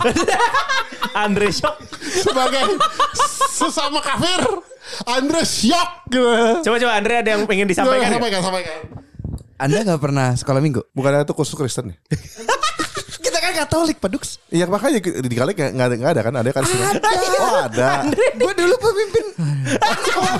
Andre 1.24 1.48
Shock. 1.52 1.76
Sebagai 2.02 2.64
sesama 3.48 4.00
kafir, 4.02 4.42
Andre 5.06 5.42
syok 5.46 5.90
gitu. 6.10 6.30
Coba-coba 6.66 6.92
Andre 6.98 7.14
ada 7.22 7.30
yang 7.38 7.42
pengen 7.46 7.66
disampaikan. 7.70 8.10
nggak? 8.10 8.18
sampaikan, 8.18 8.40
sampaikan. 8.42 8.78
Anda 9.62 9.78
nggak 9.86 10.00
pernah 10.02 10.34
sekolah 10.34 10.58
minggu? 10.58 10.82
Bukannya 10.90 11.22
itu 11.22 11.34
khusus 11.38 11.54
Kristen 11.54 11.94
ya? 11.94 11.96
Kita 13.24 13.38
kan 13.38 13.54
Katolik, 13.54 14.02
Pak 14.02 14.10
Dux. 14.10 14.42
Iya 14.50 14.66
makanya 14.66 14.98
di 14.98 15.36
kali 15.38 15.54
nggak 15.54 15.86
ada 15.86 15.94
nggak 15.94 16.12
ada 16.18 16.22
kan 16.26 16.34
ada 16.34 16.50
kan 16.50 16.62
sini. 16.66 16.82
Oh 17.38 17.56
ada. 17.70 17.90
Gue 18.34 18.52
dulu 18.58 18.74
pemimpin 18.82 19.26
sekolah 20.10 20.34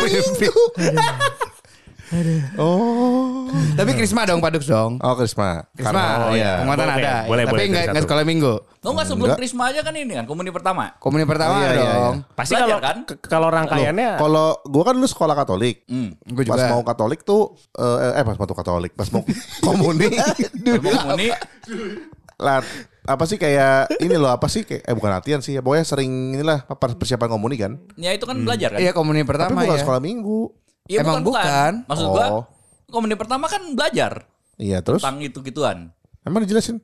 minggu. 2.12 2.38
Oh. 2.54 3.48
Tapi 3.72 3.74
Tapi 3.74 3.90
Krisma 3.94 4.22
dong 4.22 4.38
Padux 4.38 4.64
dong. 4.64 5.00
Oh 5.00 5.14
Krisma. 5.14 5.64
Krisma, 5.72 6.28
oh, 6.28 6.36
iya. 6.36 6.60
penguatan 6.60 6.84
Boleh, 6.86 7.00
ada. 7.00 7.14
boleh, 7.24 7.44
Tapi 7.44 7.52
boleh, 7.52 7.64
enggak 7.66 7.84
enggak 7.88 8.04
sekolah 8.04 8.24
minggu. 8.24 8.54
Lo 8.82 8.88
nggak 8.90 9.06
sebelum 9.06 9.26
Enggak. 9.26 9.38
Krisma 9.40 9.62
aja 9.68 9.80
kan 9.80 9.94
ini 9.94 10.12
kan 10.12 10.24
komuni 10.24 10.50
pertama. 10.50 10.84
Komuni 10.98 11.24
pertama 11.24 11.52
Oh, 11.52 11.60
iya, 11.60 11.70
iya, 11.72 11.84
dong. 11.86 12.16
Pasti 12.32 12.52
kalau 12.52 12.78
kan? 12.78 12.96
kalau 13.22 13.48
rangkaiannya 13.48 14.10
Kalau 14.18 14.46
gue 14.62 14.82
kan 14.82 14.94
dulu 14.94 15.08
sekolah 15.08 15.34
Katolik. 15.34 15.76
Hmm. 15.86 16.10
Gue 16.22 16.44
Pas 16.44 16.58
juga. 16.58 16.70
mau 16.70 16.82
Katolik 16.82 17.20
tuh 17.22 17.42
eh, 17.72 18.18
eh 18.20 18.24
pas 18.24 18.36
mau 18.36 18.46
Katolik, 18.46 18.92
pas 18.92 19.08
mau 19.08 19.22
komuni 19.66 20.08
komuni 20.62 21.28
lah 22.42 22.58
apa 23.02 23.24
sih 23.26 23.34
kayak 23.34 23.98
ini 23.98 24.14
loh 24.14 24.30
apa 24.30 24.46
sih 24.46 24.62
kayak 24.62 24.82
eh 24.82 24.94
bukan 24.94 25.10
latihan 25.10 25.38
sih 25.38 25.54
ya 25.54 25.62
pokoknya 25.62 25.86
sering 25.86 26.10
inilah 26.34 26.66
per- 26.66 26.94
persiapan 26.94 27.28
komuni 27.30 27.54
kan 27.58 27.72
ya 27.94 28.10
itu 28.10 28.22
kan 28.26 28.34
belajar 28.38 28.74
kan. 28.74 28.78
Iya 28.78 28.90
komuni 28.90 29.22
tapi 29.22 29.30
pertama 29.30 29.62
bukan 29.62 29.78
ya. 29.78 29.82
sekolah 29.82 30.00
minggu 30.02 30.50
Iya, 30.84 31.00
Emang 31.00 31.22
bukan. 31.22 31.86
Maksud 31.86 32.06
gua 32.08 32.26
Oh. 32.32 32.44
komuni 32.88 33.14
pertama 33.14 33.48
kan 33.48 33.62
belajar 33.72 34.28
iya 34.60 34.84
terus 34.84 35.00
tentang 35.00 35.16
itu-gituan. 35.18 35.88
emang 36.22 36.44
dijelasin 36.44 36.76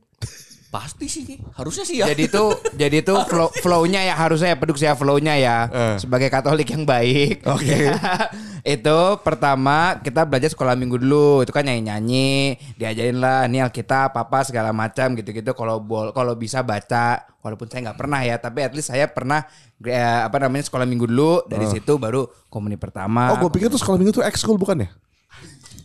Pasti 0.69 1.09
sih, 1.09 1.25
harusnya 1.57 1.81
sih 1.83 2.05
ya. 2.05 2.13
Jadi 2.13 2.29
itu 2.29 2.45
jadi 2.85 3.01
itu 3.01 3.15
flow 3.25 3.49
flow-nya 3.49 4.05
ya 4.05 4.13
harusnya 4.13 4.53
ya 4.53 4.57
peduk 4.57 4.77
ya 4.77 4.93
flow-nya 4.93 5.35
ya 5.35 5.57
Eh. 5.69 5.97
sebagai 5.97 6.29
Katolik 6.29 6.69
yang 6.69 6.85
baik. 6.85 7.41
Oke. 7.57 7.89
itu 8.77 8.99
pertama 9.25 9.97
kita 9.99 10.29
belajar 10.29 10.53
sekolah 10.53 10.77
minggu 10.77 11.01
dulu. 11.01 11.41
Itu 11.41 11.57
kan 11.57 11.65
nyanyi-nyanyi, 11.65 12.61
diajarin 12.77 13.17
lah 13.17 13.49
nih 13.49 13.65
Alkitab 13.65 14.13
apa 14.13 14.45
segala 14.45 14.77
macam 14.77 15.17
gitu-gitu 15.17 15.57
kalau 15.57 15.81
bol 15.81 16.13
kalau 16.13 16.37
bisa 16.37 16.61
baca 16.61 17.25
walaupun 17.41 17.65
saya 17.67 17.89
nggak 17.89 17.99
pernah 17.99 18.21
ya, 18.21 18.37
tapi 18.37 18.61
at 18.61 18.77
least 18.77 18.93
saya 18.93 19.09
pernah 19.09 19.41
eh, 19.81 19.97
apa 20.21 20.37
namanya 20.37 20.69
sekolah 20.69 20.85
minggu 20.85 21.09
dulu 21.09 21.49
dari 21.49 21.65
situ 21.65 21.97
baru 21.97 22.29
komuni 22.47 22.77
pertama. 22.77 23.33
oh 23.33 23.41
gue 23.41 23.51
pikir 23.51 23.73
tuh 23.73 23.81
sekolah 23.81 23.97
minggu 23.97 24.21
tuh 24.21 24.25
ekskul 24.27 24.61
bukan 24.61 24.85
ya 24.85 24.91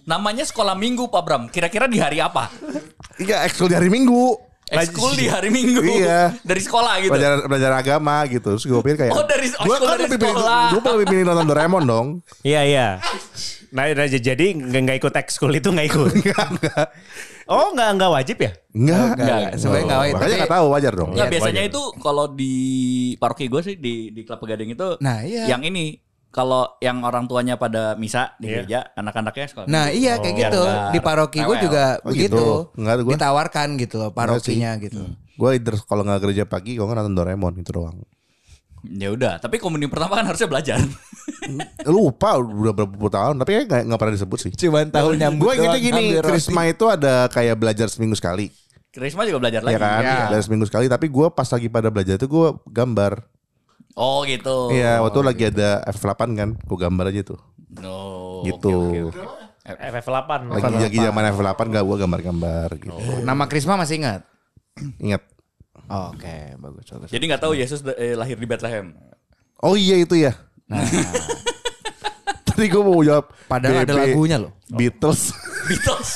Namanya 0.04 0.44
sekolah 0.44 0.76
minggu 0.76 1.08
Pak 1.08 1.22
Bram. 1.24 1.44
Kira-kira 1.48 1.88
di 1.88 1.96
hari 1.96 2.20
apa? 2.20 2.52
iya 3.16 3.48
ekskul 3.48 3.72
di 3.72 3.78
hari 3.80 3.88
minggu 3.88 4.36
Ekskul 4.76 5.12
di 5.14 5.26
hari 5.26 5.50
minggu. 5.50 5.80
Iya. 5.80 6.34
Dari 6.40 6.60
sekolah 6.60 6.94
gitu. 7.00 7.12
belajar 7.12 7.46
belajar 7.46 7.72
agama 7.74 8.26
gitu 8.26 8.48
terus 8.50 8.64
gue 8.64 8.80
pikir 8.80 8.98
kayak 9.00 9.14
Oh, 9.14 9.22
dari- 9.24 9.46
gue 9.46 9.60
ekskul 9.60 9.78
kan 9.80 9.90
dari 9.92 10.04
lebih 10.04 10.20
pilih 10.20 10.36
sekolah. 10.36 10.66
gue 10.74 10.92
lebih 10.94 11.08
pilih 11.08 11.24
nonton 11.24 11.46
Doraemon 11.46 11.84
dong 11.84 12.08
Iya 12.42 12.62
iya. 12.64 12.88
Nah, 13.70 13.90
nah, 13.90 14.06
jadi 14.06 14.46
nggak 14.54 14.82
nggak 14.84 14.98
ikut 15.00 15.14
ekskul 15.16 15.50
itu 15.52 15.68
nggak 15.68 15.88
ikut. 15.88 16.12
Oh 17.44 17.76
nggak 17.76 17.90
nggak 17.94 18.12
wajib 18.14 18.38
ya? 18.40 18.52
enggak 18.72 19.04
Enggak, 19.14 19.40
sebenarnya 19.60 19.84
enggak 19.84 20.00
wajib. 20.00 20.14
makanya 20.14 20.24
Tapi- 20.26 20.40
nggak 20.40 20.54
tahu 20.56 20.66
wajar 20.70 20.94
dong 20.96 21.10
Nggak, 21.12 21.20
Iya, 21.20 21.34
biasanya 21.34 21.62
wajar. 21.62 21.72
itu 21.72 21.82
kalau 22.00 22.26
di 22.32 22.54
paroki 23.20 23.46
gue 23.46 23.62
sih 23.62 23.76
di 23.76 23.96
di 24.10 24.22
klub 24.24 24.40
pegadaian 24.40 24.72
itu 24.72 24.90
Nah, 24.98 25.18
iya. 25.22 25.44
yang 25.46 25.62
ini 25.62 26.00
kalau 26.34 26.66
yang 26.80 26.98
orang 27.00 27.24
tuanya 27.24 27.56
pada 27.56 27.94
misa 27.94 28.34
di 28.36 28.48
Iya. 28.48 28.54
gereja, 28.58 28.80
anak-anaknya 28.92 29.46
sekolah. 29.48 29.68
Nah 29.68 29.88
iya 29.88 30.18
kayak 30.18 30.36
gitu 30.42 30.62
Biar 30.64 30.90
di 30.90 31.00
paroki 31.00 31.40
gue 31.40 31.58
juga 31.62 31.84
Oh, 31.96 32.10
begitu 32.10 32.34
gitu. 32.34 32.46
Enggak, 32.76 32.96
gua- 33.00 33.14
ditawarkan 33.14 33.68
gitu 33.78 33.96
loh 33.96 34.10
parokinya 34.10 34.72
gitu. 34.78 35.02
gue 35.32 35.50
either 35.52 35.78
kalau 35.84 36.02
nggak 36.02 36.20
gereja 36.20 36.44
pagi 36.44 36.74
kalau 36.74 36.86
nggak 36.88 37.00
nonton 37.00 37.16
Doraemon 37.16 37.54
itu 37.56 37.72
doang 37.72 38.02
Ya 38.84 39.10
udah, 39.10 39.38
tapi 39.38 39.58
komuni 39.58 39.86
pertama 39.86 40.18
kan 40.18 40.26
harusnya 40.28 40.46
belajar. 40.46 40.76
lupa 41.86 42.36
udah 42.36 42.74
berapa 42.74 42.90
puluh 42.90 43.10
tahun 43.10 43.36
tapi 43.38 43.64
kayak 43.64 43.84
nggak 43.86 43.96
pernah 43.98 44.14
disebut 44.14 44.38
sih 44.40 44.52
Cuman 44.54 44.90
tahun 44.90 45.14
nyambut 45.18 45.44
gue 45.44 45.54
ingetnya 45.56 45.72
doang, 45.74 45.88
gini. 45.90 46.06
Krisma 46.20 46.62
itu 46.66 46.86
ada 46.86 47.28
kayak 47.28 47.56
belajar 47.56 47.88
seminggu 47.88 48.14
sekali 48.14 48.50
Krisma 48.90 49.26
juga 49.26 49.40
belajar 49.42 49.62
lagi. 49.62 49.74
ya 49.74 49.80
kan 49.80 50.00
Iya. 50.00 50.16
belajar 50.28 50.44
seminggu 50.44 50.66
sekali 50.66 50.86
tapi 50.86 51.06
gue 51.08 51.28
pas 51.30 51.48
lagi 51.48 51.68
pada 51.68 51.90
belajar 51.90 52.16
itu 52.16 52.28
gue 52.28 52.48
gambar 52.68 53.26
Oh 53.94 54.26
gitu. 54.26 54.70
Iya 54.70 55.00
waktu 55.00 55.20
lagi 55.22 55.44
ada 55.48 55.86
F8 55.88 56.22
kan 56.34 56.50
gue 56.56 56.78
gambar 56.78 57.06
aja 57.08 57.22
tuh 57.26 57.40
No, 57.74 58.42
gitu 58.44 58.70
oke, 58.70 59.00
oke, 59.10 59.22
oke. 59.22 59.42
FF8. 59.64 60.30
lagi 60.52 60.76
lagi 60.80 60.98
zaman 61.00 61.24
F8 61.32 61.62
gak 61.64 61.84
gue 61.84 61.98
gambar-gambar 62.00 62.68
gitu 62.76 62.98
Nama 63.22 63.44
Krisma 63.46 63.74
masih 63.76 63.98
ingat? 63.98 64.22
ingat 65.00 65.22
Oh, 65.86 66.10
Oke 66.10 66.56
bagus 66.58 66.86
bagus. 66.88 67.10
Jadi 67.10 67.24
nggak 67.26 67.42
tahu 67.42 67.54
Yesus 67.54 67.84
eh, 67.94 68.14
lahir 68.14 68.34
di 68.34 68.46
Bethlehem. 68.46 68.96
oh 69.60 69.74
iya 69.74 69.96
itu 69.96 70.16
ya 70.16 70.32
tadi 72.46 72.66
gue 72.68 72.82
mau 72.82 73.00
jawab 73.00 73.30
Padahal 73.46 73.84
ada 73.84 73.94
BB, 73.94 74.00
lagunya 74.12 74.38
loh. 74.40 74.52
Beatles 74.70 75.34
Beatles. 75.68 76.10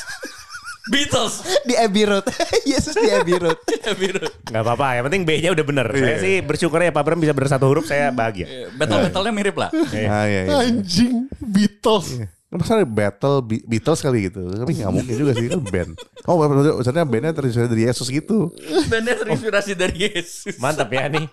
Beatles. 0.88 1.34
Di 1.63 1.73
Abbey 1.76 2.04
Road. 2.08 2.26
Yesus 2.71 2.95
di 2.95 3.10
Abbey 3.12 3.36
Road. 3.36 3.60
Biru. 4.00 4.23
Nggak 4.52 4.63
apa-apa. 4.63 4.88
Yang 5.00 5.04
penting 5.12 5.23
B-nya 5.23 5.50
udah 5.56 5.65
bener. 5.65 5.88
Saya 5.89 6.17
sih 6.19 6.36
bersyukur 6.43 6.80
ya 6.80 6.91
Pak 6.91 7.04
Bram 7.04 7.19
bisa 7.19 7.34
bersatu 7.34 7.65
huruf. 7.67 7.88
Saya 7.88 8.12
bahagia. 8.12 8.71
Battle-battlenya 8.76 9.34
mirip 9.34 9.56
lah. 9.56 9.69
ah, 9.71 10.26
iya, 10.28 10.41
iya. 10.47 10.56
Anjing 10.63 11.32
Beatles. 11.39 12.23
Masa 12.47 12.80
ada 12.80 12.88
battle 12.88 13.43
Be- 13.43 13.60
Beatles 13.67 14.00
kali 14.00 14.32
gitu 14.32 14.39
Tapi 14.47 14.80
gak 14.80 14.88
mungkin 14.88 15.19
juga 15.19 15.36
sih 15.36 15.52
kan 15.52 15.60
band 15.60 16.00
Oh 16.23 16.39
maksudnya 16.39 17.04
bandnya 17.04 17.36
terinspirasi 17.36 17.67
dari 17.76 17.84
Yesus 17.84 18.08
gitu 18.08 18.56
Bandnya 18.88 19.19
terinspirasi 19.19 19.76
dari 19.76 20.08
Yesus. 20.08 20.56
Mantap 20.56 20.88
ya 20.88 21.12
nih 21.12 21.28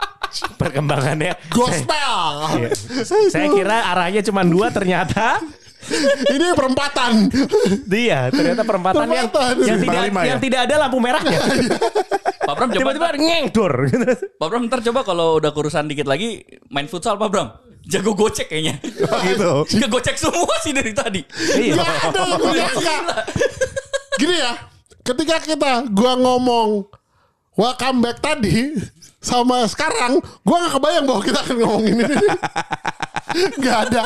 perkembangannya. 0.59 1.39
Gospel. 1.55 2.19
Iya. 2.59 2.69
Saya 3.31 3.47
kira 3.47 3.95
arahnya 3.95 4.27
cuma 4.27 4.43
dua 4.43 4.75
ternyata 4.75 5.39
Ini 6.35 6.47
perempatan. 6.53 7.13
dia 7.85 8.29
ternyata 8.29 8.63
perempatan 8.63 9.05
yang 9.07 9.29
Perempatan. 9.29 9.55
yang 9.63 9.79
tidak 9.79 9.95
Panglima 10.01 10.21
ya? 10.21 10.27
yang 10.33 10.41
tidak 10.41 10.61
ada 10.65 10.75
lampu 10.81 10.99
merahnya. 10.99 11.41
Pak 12.47 12.55
Bram 12.55 12.69
coba 12.69 12.81
Tiba-tiba 12.93 13.09
ngengdor. 13.17 13.73
Pak 14.37 14.49
Bram 14.49 14.63
ntar 14.69 14.81
coba 14.85 15.01
kalau 15.01 15.41
udah 15.41 15.51
kurusan 15.51 15.89
dikit 15.89 16.05
lagi 16.05 16.45
main 16.69 16.85
futsal 16.85 17.17
Pak 17.17 17.29
Bram. 17.29 17.49
Jago 17.85 18.17
gocek 18.17 18.49
kayaknya. 18.49 18.81
Oh 19.05 19.21
gitu 19.21 19.51
Jika 19.77 19.87
gocek 19.89 20.17
semua 20.17 20.57
sih 20.61 20.73
dari 20.73 20.93
tadi. 20.93 21.21
Iya. 21.53 21.81
Ada 21.81 22.21
yang. 22.33 23.05
Gini 24.17 24.35
ya, 24.39 24.53
ketika 25.03 25.37
kita 25.43 25.71
gua 25.91 26.17
ngomong 26.17 26.89
welcome 27.55 27.99
back 28.01 28.21
tadi 28.21 28.73
sama 29.25 29.65
sekarang, 29.65 30.21
gua 30.45 30.57
gak 30.63 30.77
kebayang 30.77 31.05
bahwa 31.05 31.21
kita 31.21 31.39
akan 31.41 31.57
ngomongin 31.59 31.97
ini. 31.99 32.15
gak 33.65 33.79
ada. 33.89 34.05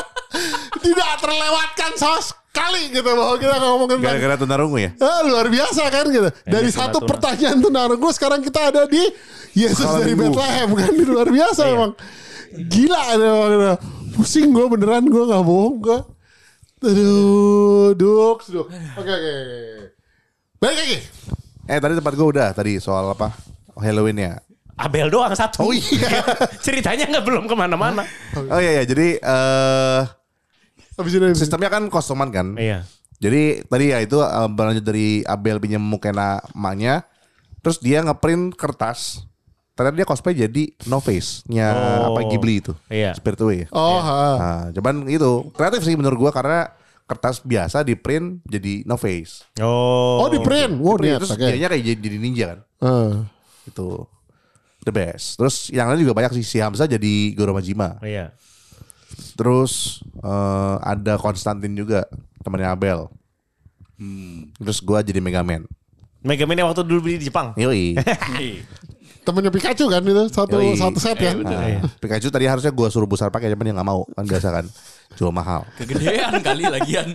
Tidak 0.79 1.11
terlewatkan 1.19 1.91
sama 1.93 2.19
sekali 2.23 2.89
gitu 2.89 3.05
bahwa 3.05 3.35
kita 3.35 3.53
akan 3.53 3.69
ngomongin 3.69 3.97
Gara-gara 3.99 4.35
tunarungu 4.37 4.77
ya 4.79 4.91
Ah, 4.97 5.21
luar 5.21 5.51
biasa 5.51 5.81
kan 5.91 6.05
gitu. 6.07 6.29
Dari 6.47 6.65
Ini 6.65 6.73
satu 6.73 6.97
tuna-tuna. 6.97 7.09
pertanyaan 7.11 7.57
tunarungu 7.59 8.09
sekarang 8.09 8.41
kita 8.41 8.71
ada 8.71 8.87
di 8.87 9.03
Yesus 9.53 9.85
dari 9.85 10.15
minggu. 10.15 10.33
Bethlehem 10.33 10.69
kan 10.71 10.91
Ini 10.93 11.03
luar 11.05 11.27
biasa 11.29 11.61
emang. 11.67 11.91
Gila 12.55 13.01
emang. 13.13 13.77
Pusing 14.15 14.49
gue 14.49 14.65
beneran 14.67 15.05
gue 15.05 15.23
nggak 15.25 15.43
bohong 15.43 15.77
gue. 15.79 15.99
Aduh, 16.79 17.91
duk, 17.91 18.39
duk. 18.47 18.67
Oke, 18.71 19.11
oke. 19.11 19.35
Baik 20.57 20.75
lagi. 20.79 20.97
Eh 21.69 21.77
tadi 21.77 21.93
tempat 21.93 22.13
gue 22.17 22.27
udah 22.27 22.49
Tadi 22.49 22.81
soal 22.81 23.13
apa 23.13 23.29
Halloween 23.77 24.17
ya 24.17 24.33
Abel 24.79 25.07
doang 25.07 25.31
satu. 25.31 25.59
Oh 25.61 25.71
iya 25.71 26.23
Ceritanya 26.65 27.03
nggak 27.05 27.23
belum 27.23 27.43
ke 27.45 27.53
mana-mana. 27.53 28.07
Oh 28.47 28.57
iya 28.57 28.79
iya 28.79 28.83
Jadi 28.83 29.07
eh 29.15 30.01
Habis 30.95 31.13
ini 31.13 31.31
Sistemnya 31.31 31.67
kan 31.67 31.87
kostuman 31.87 32.27
kan 32.27 32.55
Iya. 32.55 32.87
Jadi 33.19 33.63
tadi 33.63 33.91
ya 33.91 33.99
itu 33.99 34.15
eh, 34.17 34.47
berlanjut 34.47 34.81
dari 34.81 35.19
Abel 35.21 35.59
pinjam 35.59 35.79
mukena 35.79 36.39
emaknya 36.49 37.03
Terus 37.59 37.77
dia 37.77 37.99
ngeprint 37.99 38.55
kertas 38.55 39.27
Ternyata 39.73 39.95
dia 39.95 40.03
cosplay 40.05 40.35
jadi 40.37 40.63
No 40.85 40.99
Face-nya 40.99 41.67
Oh. 41.71 42.11
apa 42.11 42.23
Ghibli 42.25 42.59
itu 42.59 42.71
Iya. 42.87 43.11
Spirit 43.13 43.39
Away 43.39 43.57
ya 43.59 43.67
Oh, 43.69 43.99
ha. 43.99 44.15
Nah, 44.33 44.61
cuman 44.71 45.07
itu 45.07 45.47
kreatif 45.51 45.83
sih 45.83 45.95
menurut 45.95 46.15
gua 46.17 46.31
karena 46.31 46.71
kertas 47.03 47.41
biasa 47.41 47.81
di 47.81 47.97
print 47.97 48.45
jadi 48.45 48.85
no 48.85 48.93
face. 48.93 49.41
Oh. 49.57 50.21
Oh, 50.21 50.29
di 50.29 50.37
print. 50.37 50.77
Wow, 50.77 50.93
Di 50.93 51.09
print, 51.09 51.15
terus 51.17 51.31
dianya 51.33 51.65
kayak 51.67 51.81
jadi, 51.81 51.97
jadi 51.97 52.17
ninja 52.17 52.45
kan. 52.45 52.59
Ah. 52.77 53.13
Itu 53.65 54.05
the 54.89 54.95
best. 54.95 55.37
Terus 55.37 55.69
yang 55.69 55.87
lain 55.87 56.01
juga 56.01 56.17
banyak 56.17 56.41
sih 56.41 56.45
si 56.45 56.57
Hamzah 56.57 56.89
jadi 56.89 57.13
Goro 57.37 57.53
Majima. 57.53 58.01
Iya. 58.01 58.33
Terus 59.37 60.01
eh, 60.19 60.75
ada 60.81 61.15
Konstantin 61.21 61.77
juga 61.77 62.09
temannya 62.41 62.69
Abel. 62.73 62.99
Terus 64.57 64.79
gua 64.81 65.05
jadi 65.05 65.21
Mega 65.21 65.45
Man. 65.45 65.69
Mega 66.25 66.43
Man 66.49 66.57
yang 66.59 66.67
waktu 66.71 66.83
dulu 66.83 67.05
di 67.05 67.29
Jepang. 67.29 67.53
Yoi. 67.55 67.95
Temennya 69.27 69.51
Pikachu 69.51 69.85
kan 69.91 70.01
itu 70.01 70.23
satu 70.31 70.57
Yoi. 70.57 70.79
satu 70.79 70.97
set 70.97 71.19
ya. 71.19 71.35
Nah, 71.35 71.85
Pikachu 71.99 72.31
tadi 72.31 72.49
harusnya 72.49 72.71
gua 72.73 72.87
suruh 72.89 73.05
besar 73.05 73.29
pakai 73.29 73.51
cuman 73.53 73.65
dia 73.69 73.75
nggak 73.75 73.87
mau 73.87 74.01
kan 74.15 74.25
biasa 74.25 74.47
kan 74.49 74.65
jual 75.15 75.29
mahal. 75.29 75.67
Kegedean 75.77 76.39
kali 76.41 76.63
lagian. 76.65 77.13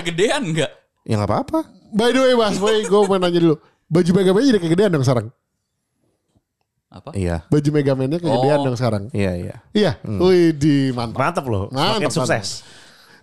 Kegedean 0.00 0.42
enggak? 0.42 0.70
Ya 1.08 1.16
nggak 1.20 1.30
apa-apa. 1.30 1.60
By 1.88 2.12
the 2.12 2.20
way, 2.20 2.34
Mas, 2.36 2.60
boy, 2.60 2.84
gue 2.84 3.00
mau 3.08 3.16
nanya 3.16 3.40
dulu. 3.40 3.56
Baju 3.88 4.10
Mega 4.12 4.32
Man 4.36 4.44
jadi 4.44 4.60
kegedean 4.60 4.92
dong 4.92 5.04
sekarang. 5.04 5.32
Apa? 6.88 7.12
Iya. 7.12 7.44
Baju 7.46 7.68
Mega 7.68 7.92
Man-nya 7.92 8.16
kegedean 8.16 8.58
Oh. 8.58 8.64
dong 8.64 8.76
sekarang. 8.76 9.12
Iya 9.12 9.32
iya. 9.36 9.54
Iya. 9.70 9.92
Wih, 10.02 10.52
di 10.52 10.88
mantap. 10.90 11.20
Mantap 11.20 11.44
loh. 11.44 11.64
Semakin 11.68 12.00
Mantap, 12.00 12.12
sukses. 12.14 12.48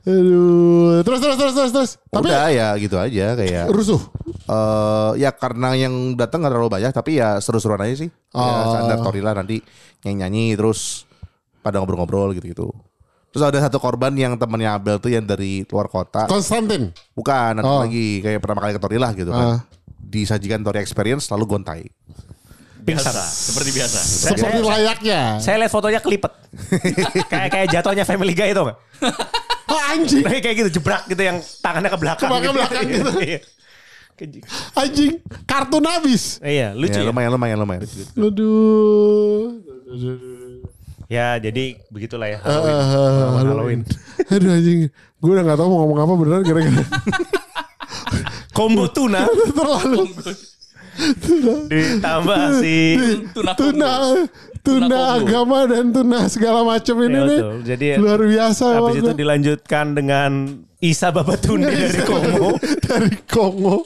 Aduh, 0.05 1.01
terus 1.01 1.17
terus 1.17 1.33
terus 1.35 1.53
terus 1.55 1.71
terus. 1.73 1.91
Tapi 2.07 2.29
Udah 2.29 2.45
ya 2.47 2.77
gitu 2.77 2.93
aja 2.95 3.33
kayak. 3.33 3.73
rusuh. 3.73 3.97
eh 4.45 5.11
ya 5.17 5.33
karena 5.33 5.73
yang 5.73 5.89
datang 6.13 6.45
nggak 6.45 6.53
terlalu 6.53 6.69
banyak 6.71 6.93
tapi 6.93 7.17
ya 7.17 7.41
seru-seruan 7.41 7.81
aja 7.81 8.05
sih. 8.05 8.09
Ya, 8.29 8.37
Oh. 8.37 8.69
standar 8.69 9.01
story 9.01 9.19
lah 9.19 9.33
nanti 9.33 9.65
nyanyi-nyanyi 10.01 10.53
terus 10.53 11.09
pada 11.59 11.81
ngobrol-ngobrol 11.81 12.29
gitu-gitu. 12.31 12.69
Terus 13.33 13.41
ada 13.43 13.57
satu 13.57 13.81
korban 13.81 14.13
yang 14.13 14.37
temannya 14.37 14.69
Abel 14.69 14.95
tuh 14.95 15.09
yang 15.09 15.25
dari 15.25 15.65
luar 15.65 15.89
kota. 15.89 16.29
Konstantin. 16.29 16.93
Bukan, 17.11 17.59
ada 17.59 17.65
Oh. 17.65 17.81
lagi 17.81 18.21
kayak 18.21 18.37
pertama 18.37 18.61
kali 18.61 18.77
ke 18.77 18.79
Tori 18.79 18.97
lah 19.01 19.11
gitu 19.11 19.27
Ah. 19.27 19.35
kan. 19.35 19.65
Disajikan 19.97 20.61
Tori 20.61 20.77
Experience 20.77 21.27
lalu 21.27 21.49
gontai. 21.49 21.81
Biasa, 22.85 23.09
seperti 23.25 23.69
biasa. 23.73 23.99
Seperti 23.99 24.61
layaknya. 24.61 25.41
Saya 25.41 25.57
lihat 25.57 25.73
fotonya 25.73 25.97
kelipet. 25.97 26.29
kayak 27.33 27.49
kayak 27.49 27.67
jatuhnya 27.73 28.05
Family 28.05 28.37
Guy 28.37 28.53
itu 28.53 28.61
nggak? 28.61 28.77
Oh, 29.65 29.81
anjing. 29.89 30.21
Nah, 30.21 30.37
kayak 30.37 30.55
gitu 30.61 30.69
jebrak 30.77 31.09
gitu 31.09 31.21
yang 31.25 31.41
tangannya 31.65 31.89
ke 31.89 31.97
belakang. 31.97 32.29
Ke 32.29 32.51
belakang 32.53 32.85
gitu. 32.85 33.11
Iya. 33.25 33.39
Anjing. 34.79 35.19
Kartun 35.43 35.83
habis. 35.83 36.39
Iya, 36.39 36.71
lucu 36.71 36.95
ya, 36.95 37.03
ya. 37.03 37.09
lumayan 37.11 37.35
lumayan 37.35 37.57
lumayan. 37.59 37.83
Aduh. 38.15 39.59
Ya, 41.11 41.35
jadi 41.37 41.77
begitulah 41.91 42.31
ya 42.31 42.39
Halloween. 42.39 42.79
Pengalaman 42.79 43.45
Halloween. 43.49 43.81
Aduh 44.31 44.49
anjing. 44.55 44.79
Gue 45.19 45.31
udah 45.33 45.43
gak 45.43 45.57
tahu 45.57 45.67
mau 45.67 45.77
ngomong 45.83 45.99
apa 45.99 46.13
beneran 46.21 46.41
gara-gara 46.45 46.85
Combo 48.55 48.87
tuna 48.87 49.27
terlalu 49.57 50.15
ditambah 51.67 52.39
si 52.57 52.77
Tuna 53.33 53.53
tuna 53.53 53.91
tuna 54.63 54.85
Tuna 54.89 54.99
agama 55.15 55.69
dan 55.69 55.93
tuna 55.93 56.25
segala 56.25 56.65
macam 56.65 56.95
ini 56.99 57.13
Iya, 57.13 57.21
nih. 57.21 57.39
Jadi 57.61 57.85
luar 58.01 58.17
biasa 58.19 58.65
habis 58.73 58.97
itu 58.97 59.11
dilanjutkan 59.13 59.85
dengan 59.93 60.31
Isa 60.79 61.09
Babatunde 61.09 61.69
dari 61.69 62.01
Kongo. 62.01 62.57
dari 62.81 63.13
Kongo. 63.25 63.85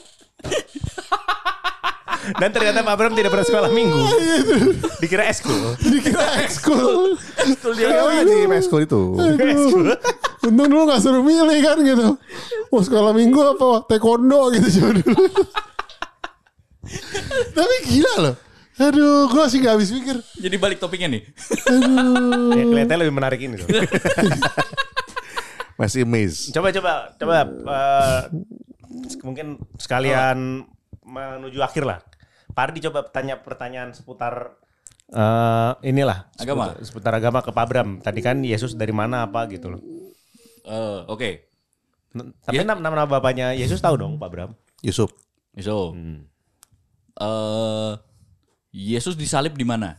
Dan 2.30 2.52
ternyata 2.52 2.80
Pak 2.80 2.96
Bram 2.96 3.14
tidak 3.14 3.32
pernah 3.32 3.44
sekolah 3.44 3.70
minggu. 3.70 4.02
Dikira 5.00 5.24
eskul. 5.26 5.76
dikira 5.80 6.44
ekskul. 6.44 7.16
Iya 7.80 8.22
di 8.22 8.46
Mesko 8.46 8.78
itu. 8.78 9.16
Aduh. 9.16 9.96
untung 10.42 10.68
dulu 10.68 10.84
gak 10.86 11.02
suruh 11.02 11.20
milih 11.20 11.60
kan 11.60 11.78
gitu. 11.80 12.16
Mau 12.70 12.80
sekolah 12.80 13.12
minggu 13.12 13.40
apa 13.50 13.84
taekwondo 13.86 14.52
gitu 14.54 14.80
coba 14.80 14.92
dulu 14.96 15.24
tapi 17.58 17.76
gila 17.86 18.16
loh 18.20 18.36
aduh 18.80 19.28
gue 19.28 19.44
sih 19.48 19.60
gak 19.60 19.76
habis 19.76 19.92
pikir 19.92 20.16
Jadi 20.40 20.56
balik 20.56 20.80
topiknya 20.80 21.12
nih. 21.12 21.20
Ya, 22.56 22.64
kelihatannya 22.64 23.00
lebih 23.04 23.12
menarik 23.12 23.44
ini 23.44 23.60
tuh. 23.60 23.68
Masih 25.80 26.04
maze. 26.04 26.52
Coba 26.52 26.72
coba 26.72 27.12
coba 27.16 27.36
eh, 27.44 28.22
mungkin 29.20 29.60
sekalian 29.76 30.64
menuju 31.04 31.60
akhir 31.60 31.84
lah. 31.84 32.00
Pak 32.52 32.64
Ardi 32.72 32.80
coba 32.88 33.04
tanya 33.08 33.40
pertanyaan 33.40 33.92
seputar 33.92 34.56
eh 35.10 35.72
inilah 35.84 36.30
Agama. 36.38 36.72
seputar, 36.72 36.86
seputar 36.86 37.14
agama 37.16 37.40
ke 37.42 37.52
Pak 37.52 37.66
Bram. 37.68 37.90
Tadi 38.00 38.20
kan 38.22 38.38
Yesus 38.40 38.76
dari 38.76 38.92
mana 38.92 39.26
apa 39.26 39.48
gitu 39.48 39.76
loh. 39.76 39.82
Eh, 40.64 41.00
Oke. 41.08 41.52
N- 42.16 42.32
Tapi 42.40 42.64
nama, 42.64 42.80
nama 42.80 43.04
bapaknya 43.04 43.52
Yesus 43.52 43.80
tahu 43.80 44.00
dong 44.00 44.16
Pak 44.16 44.30
Bram. 44.32 44.52
Yusuf. 44.80 45.12
So, 45.60 45.92
eh 47.12 47.92
Yesus 48.70 49.14
disalib 49.14 49.54
di 49.54 49.66
mana? 49.66 49.98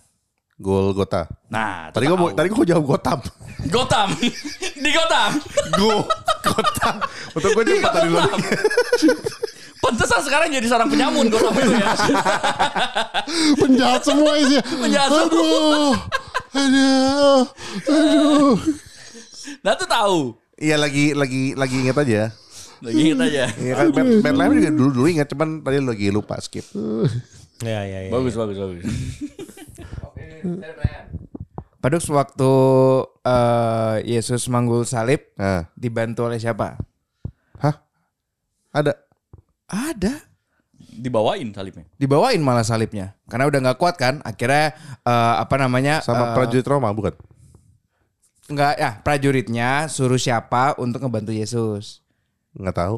Golgota. 0.55 1.25
Nah, 1.49 1.89
Tadi 1.89 2.05
gue 2.05 2.15
mau 2.15 2.29
tadi 2.31 2.47
gue 2.47 2.67
jawab 2.69 2.85
Gotham. 2.87 3.19
Gotham. 3.67 4.13
di 4.85 4.91
Gotham. 4.93 5.31
Go 5.73 6.05
Gotham. 6.45 6.97
Untuk 7.33 7.51
gue 7.51 7.65
cepat 7.67 7.93
tadi 7.97 8.09
lo. 8.09 8.21
Pantesan 9.81 10.21
sekarang 10.21 10.53
jadi 10.53 10.67
seorang 10.69 10.93
penyamun 10.93 11.33
Gotham 11.33 11.57
itu 11.57 11.73
ya. 11.73 11.93
penjahat 13.57 14.03
semua 14.05 14.33
isinya 14.37 14.63
Penjahat 14.85 15.09
semua. 15.09 15.33
aduh 15.33 15.95
aduh 16.53 17.43
aduh 17.89 18.55
Nah 19.65 19.73
tuh 19.75 19.89
tahu. 19.89 20.19
Iya 20.61 20.77
lagi 20.77 21.17
lagi 21.17 21.57
lagi 21.57 21.77
inget 21.81 21.97
aja. 21.97 22.23
Lagi 22.81 23.01
ingat 23.13 23.21
aja. 23.29 23.45
Iya 23.65 23.75
kan 23.77 23.87
Matt, 23.93 24.09
Matt 24.25 24.37
Lemon 24.37 24.57
juga 24.57 24.73
dulu 24.73 24.91
dulu 24.93 25.07
ingat 25.09 25.29
cuman 25.29 25.61
tadi 25.61 25.79
lagi 25.85 26.07
lupa 26.09 26.41
skip. 26.41 26.65
Ya 27.61 27.85
ya 27.85 28.09
ya. 28.09 28.11
Bagus, 28.11 28.35
bagus, 28.35 28.57
bagus. 28.57 28.85
Padux 31.81 32.05
waktu 32.13 32.53
eh, 33.25 33.97
Yesus 34.05 34.49
manggul 34.53 34.85
salib 34.85 35.21
Nah, 35.37 35.65
dibantu 35.73 36.29
oleh 36.29 36.37
siapa? 36.37 36.77
hah? 37.61 37.75
Ada. 38.73 38.97
Ada. 39.69 40.29
Dibawain 41.01 41.49
salibnya. 41.57 41.89
Dibawain 41.97 42.41
malah 42.45 42.65
salibnya. 42.65 43.17
Karena 43.29 43.49
udah 43.49 43.59
nggak 43.65 43.79
kuat 43.81 43.97
kan. 43.97 44.21
Akhirnya 44.25 44.77
eh, 45.05 45.35
apa 45.41 45.57
namanya? 45.57 46.05
Sama 46.05 46.33
eh, 46.33 46.35
prajurit 46.37 46.67
Roma 46.69 46.93
bukan? 46.93 47.17
Enggak 48.51 48.75
ya, 48.83 48.91
prajuritnya 49.01 49.87
suruh 49.87 50.19
siapa 50.19 50.75
untuk 50.77 51.01
ngebantu 51.07 51.31
Yesus? 51.33 52.03
Nggak 52.57 52.77
tahu. 52.77 52.97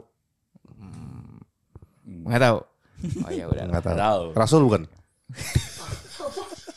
Enggak 2.07 2.43
tahu. 2.43 2.59
Oh 3.27 3.31
ya 3.31 3.45
udah. 3.51 3.65
Nggak 3.67 3.85
tahu. 3.85 3.97
Tahu. 3.99 4.23
Rasul 4.33 4.61
bukan? 4.65 4.83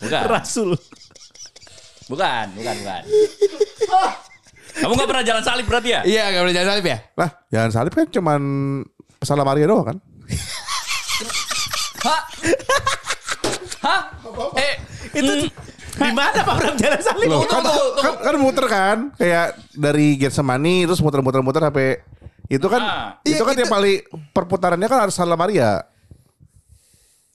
Bukan. 0.01 0.21
Rasul. 0.27 0.69
Bukan, 2.05 2.45
bukan, 2.53 2.75
bukan. 2.81 3.03
Kamu 4.75 4.91
gak 4.93 5.07
pernah 5.09 5.23
jalan 5.25 5.41
salib 5.41 5.65
berarti 5.65 5.89
ya? 5.89 6.01
Iya, 6.03 6.23
enggak 6.29 6.43
boleh 6.45 6.55
jalan 6.55 6.69
salib 6.69 6.85
ya? 6.85 6.97
Lah, 7.15 7.29
jangan 7.47 7.69
salib 7.71 7.93
kan 7.95 8.05
cuman 8.11 8.41
pesalah 9.17 9.41
Maria 9.47 9.65
doang 9.65 9.87
kan? 9.87 9.97
Hah? 12.03 12.21
Hah? 13.81 14.01
Eh, 14.59 14.73
Itu 15.15 15.31
di 15.95 16.11
mana 16.11 16.43
Pak 16.43 16.55
Bram 16.59 16.75
jalan 16.75 17.01
salib? 17.01 17.25
Loh, 17.25 17.41
Tunggu, 17.41 17.49
kan, 17.49 17.61
tunggu, 17.63 17.85
tunggu. 17.95 18.01
kan, 18.03 18.13
kan 18.19 18.35
muter 18.37 18.65
kan 18.67 18.97
kayak 19.15 19.47
dari 19.73 20.19
Getsemani 20.19 20.83
terus 20.85 20.99
muter-muter-muter 20.99 21.61
sampai 21.63 21.87
itu 22.47 22.67
kan 22.67 22.81
Ah. 22.81 23.09
itu 23.21 23.39
kan 23.39 23.53
yang 23.53 23.67
paling 23.67 24.01
perputarannya 24.29 24.85
kan 24.85 24.99
harus 25.03 25.13
Salah 25.13 25.35
Maria. 25.35 25.81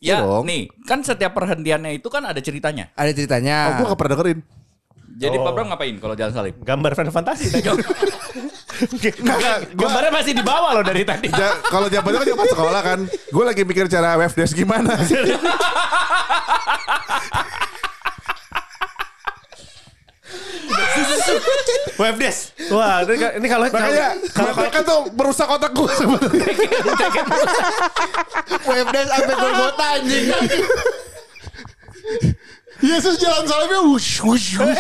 ya 0.01 0.25
dong. 0.25 0.49
nih, 0.49 0.65
kan 0.89 1.05
setiap 1.05 1.37
perhentiannya 1.37 1.93
itu 1.93 2.09
kan 2.09 2.25
ada 2.25 2.41
ceritanya. 2.41 2.89
Ada 2.95 3.13
ceritanya. 3.13 3.57
Oh, 3.77 3.85
gua 3.85 3.93
gak 3.93 3.99
pernah 4.01 4.13
dengerin. 4.17 4.39
Jadi 5.13 5.37
Oh. 5.37 5.45
Pak 5.45 5.53
Bram 5.53 5.69
ngapain 5.69 5.93
kalau 6.01 6.15
jalan 6.17 6.33
salib? 6.33 6.57
Gambar 6.65 6.97
Final 6.97 7.13
Fantasy 7.13 7.53
tadi. 7.53 7.61
Gambarnya 9.75 10.09
masih 10.09 10.33
di 10.33 10.41
bawah 10.41 10.73
loh 10.73 10.81
dari 10.81 11.05
tadi. 11.05 11.29
Ja- 11.29 11.61
kalau 11.69 11.93
itu 11.93 12.01
kan 12.01 12.25
zaman 12.25 12.49
sekolah 12.49 12.81
kan, 12.81 12.99
gue 13.05 13.45
lagi 13.45 13.63
mikir 13.69 13.85
cara 13.87 14.17
webdesk 14.17 14.57
gimana. 14.57 14.97
Webdesk. 22.01 22.57
Wah, 22.73 23.05
ini, 23.05 23.47
kalau 23.49 23.67
Makanya 23.69 24.09
kalau 24.33 24.53
kan 24.73 24.83
tuh 24.85 25.01
merusak 25.13 25.49
otak 25.49 25.71
gue 25.77 25.93
sebenarnya. 25.97 26.53
Webdesk 28.65 29.09
sampai 29.11 29.37
Golgota 29.37 29.87
anjing. 30.01 30.25
Yesus 32.81 33.17
jalan 33.17 33.45
salibnya 33.45 33.81
wush 33.85 34.21
wush 34.21 34.57
wush 34.57 34.77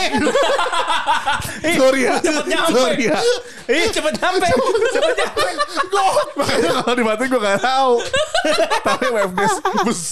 Sorry 1.81 2.01
ya. 2.03 2.17
cepet 2.19 2.47
nyampe. 2.47 2.73
Sorry 2.73 3.05
ya. 3.07 3.19
Ih, 3.67 3.87
cepet 3.89 4.15
nyampe. 4.17 4.49
Cepet 4.91 5.13
nyampe. 5.15 5.49
Makanya 6.35 6.71
kalau 6.81 6.95
dibantuin 6.95 7.29
gue 7.29 7.41
gak 7.41 7.61
tahu. 7.61 7.93
Tapi 8.83 9.07
webdesk 9.11 9.61
bus. 9.85 10.03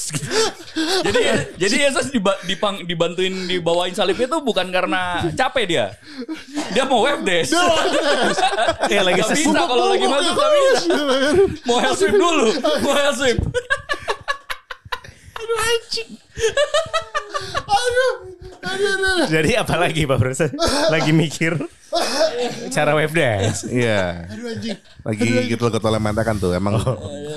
Jadi 1.00 1.20
jadi 1.56 1.76
Yesus 1.88 2.12
dipang- 2.44 2.84
dibantuin 2.84 3.48
dibawain 3.48 3.92
salibnya 3.92 4.28
itu 4.28 4.38
bukan 4.40 4.68
karena 4.68 5.24
capek 5.32 5.64
dia. 5.64 5.86
Dia 6.72 6.84
mau 6.84 7.02
webdesk. 7.02 7.56
Ya 8.88 9.04
lagi 9.04 9.20
Gak 9.20 9.32
bisa 9.32 9.52
kalau 9.54 9.92
lagi 9.92 10.06
masuk 10.06 10.32
gak 10.32 10.50
bisa. 10.50 10.80
Mau 11.64 11.78
hell 11.78 11.94
sweep 11.94 12.14
dulu. 12.14 12.48
Mau 12.80 12.92
hell 12.94 13.14
sweep. 13.14 13.38
aduh 15.38 15.56
aduh 17.68 18.12
aduh 18.64 19.26
Jadi 19.28 19.50
apa 19.54 19.74
lagi 19.76 20.02
Pak 20.06 20.16
Bro? 20.18 20.32
Lagi 20.90 21.10
mikir 21.12 21.54
cara 22.68 22.92
webdesk. 22.94 23.68
Iya. 23.68 24.28
aduh 24.28 24.46
anjing 24.52 24.76
Lagi 25.02 25.28
gitu 25.48 25.62
loh 25.66 25.72
ketua 25.72 25.98
kan 26.22 26.36
tuh. 26.36 26.52
Emang 26.54 26.78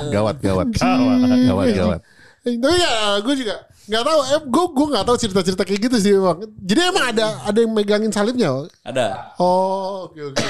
gawat 0.09 0.37
gawat. 0.39 0.67
Gawat. 0.75 1.17
Gawat 1.47 1.67
gawat. 1.73 1.99
Eh, 2.41 2.57
tapi 2.57 2.73
ya 2.73 3.21
gue 3.21 3.35
juga 3.37 3.53
nggak 3.85 4.01
tahu 4.01 4.19
eh, 4.33 4.41
gue 4.49 4.65
gue 4.73 4.87
nggak 4.97 5.05
tahu 5.05 5.17
cerita-cerita 5.17 5.61
kayak 5.61 5.81
gitu 5.89 5.97
sih 6.01 6.11
emang 6.17 6.41
jadi 6.57 6.89
emang 6.89 7.05
ada 7.13 7.25
ada 7.45 7.57
yang 7.61 7.69
megangin 7.69 8.09
salibnya 8.09 8.49
oh? 8.49 8.65
Ada. 8.81 9.37
oh 9.37 10.09
oke 10.09 10.33
oke 10.33 10.41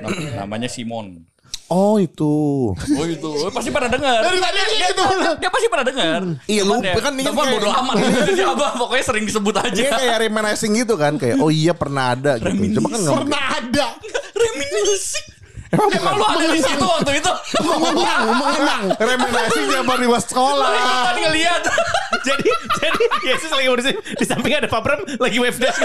Nam- 0.00 0.32
Namanya 0.40 0.68
Simon. 0.72 1.20
Oh 1.70 2.02
itu. 2.02 2.34
Oh 2.74 3.06
itu, 3.06 3.30
oh, 3.30 3.50
pasti 3.54 3.70
pada 3.70 3.86
dengar. 3.86 4.26
Dari 4.26 4.42
tadi 4.42 4.58
dia, 4.58 4.90
gitu. 4.90 5.04
dia, 5.06 5.30
dia 5.38 5.50
pasti 5.54 5.66
pada 5.70 5.84
dengar. 5.86 6.20
Iya, 6.50 6.62
lupa 6.66 6.82
ya, 6.82 6.94
kan 6.98 7.12
ini 7.14 7.22
kayak- 7.30 7.52
bodo 7.54 7.68
amat. 7.70 7.94
Siapa 8.34 8.66
pokoknya 8.74 9.04
sering 9.06 9.24
disebut 9.30 9.54
aja. 9.54 9.70
Dia 9.70 9.90
kayak 9.94 10.16
reminiscing 10.26 10.72
gitu 10.74 10.98
kan 10.98 11.14
kayak 11.14 11.38
oh 11.38 11.46
iya 11.46 11.70
pernah 11.70 12.18
ada 12.18 12.42
gitu. 12.42 12.82
Cuma 12.82 12.90
kan 12.90 13.00
pernah 13.22 13.44
ada 13.54 13.86
Reminiscing. 14.34 15.39
Emang 15.70 16.18
lu 16.18 16.24
ada 16.26 16.46
di 16.50 16.58
situ 16.58 16.82
waktu 16.82 17.12
itu? 17.22 17.32
mengenang 17.62 18.22
mengenang 18.34 18.84
reminiscing 18.98 19.66
zaman 19.70 19.96
di 20.02 20.08
sekolah. 20.10 20.70
Kan 21.06 21.16
ngeliat. 21.22 21.62
jadi 22.26 22.50
jadi 22.82 23.02
Yesus 23.22 23.50
lagi 23.54 23.66
ngurusin 23.70 23.96
di 24.18 24.24
samping 24.26 24.52
ada 24.58 24.66
Pak 24.66 24.80
Bram 24.82 25.00
lagi 25.22 25.38
webdesk. 25.38 25.78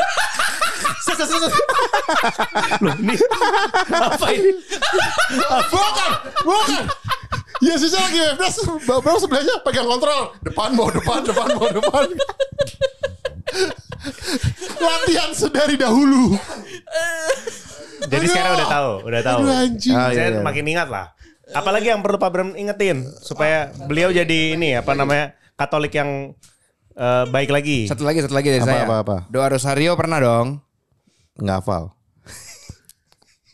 Loh, 2.81 2.95
ini 2.97 3.15
apa 3.93 4.27
ini? 4.33 4.51
Bukan, 5.69 6.11
bukan. 6.41 6.83
Yesusnya 7.63 8.01
lagi 8.03 8.19
WFS, 8.19 8.55
Bambang 8.83 9.17
sebelahnya 9.21 9.55
pegang 9.63 9.87
kontrol. 9.87 10.33
Depan 10.43 10.75
mau 10.75 10.91
depan, 10.91 11.23
depan 11.23 11.47
mau 11.55 11.69
depan. 11.71 12.05
Latihan 14.81 15.31
sedari 15.31 15.79
dahulu. 15.79 16.35
Jadi 18.07 18.25
sekarang 18.29 18.53
udah 18.57 18.69
tahu, 18.69 18.91
udah 19.09 19.21
tahu. 19.21 19.39
Aduh 19.41 19.53
anjing. 19.53 19.93
Ah, 19.95 20.09
iya, 20.09 20.17
Saya 20.17 20.29
iya. 20.37 20.41
makin 20.41 20.65
ingat 20.65 20.87
lah. 20.89 21.05
Apalagi 21.53 21.87
yang 21.93 22.01
perlu 22.01 22.17
Pak 22.17 22.29
Bram 22.33 22.49
ingetin 22.57 23.05
supaya 23.21 23.69
beliau 23.85 24.09
jadi 24.09 24.57
ini 24.57 24.81
apa 24.81 24.97
namanya 24.97 25.37
Katolik 25.55 25.93
yang 25.95 26.33
eh, 26.97 27.23
baik 27.31 27.49
lagi. 27.53 27.87
Satu 27.87 28.03
lagi, 28.03 28.19
satu 28.25 28.35
lagi 28.35 28.49
dari 28.51 28.63
Apa, 28.65 28.69
saya. 28.69 28.83
apa, 28.83 28.95
apa? 29.05 29.17
Doa 29.31 29.47
Rosario 29.53 29.93
pernah 29.95 30.19
dong. 30.19 30.59
Nggak 31.39 31.57
hafal. 31.63 31.95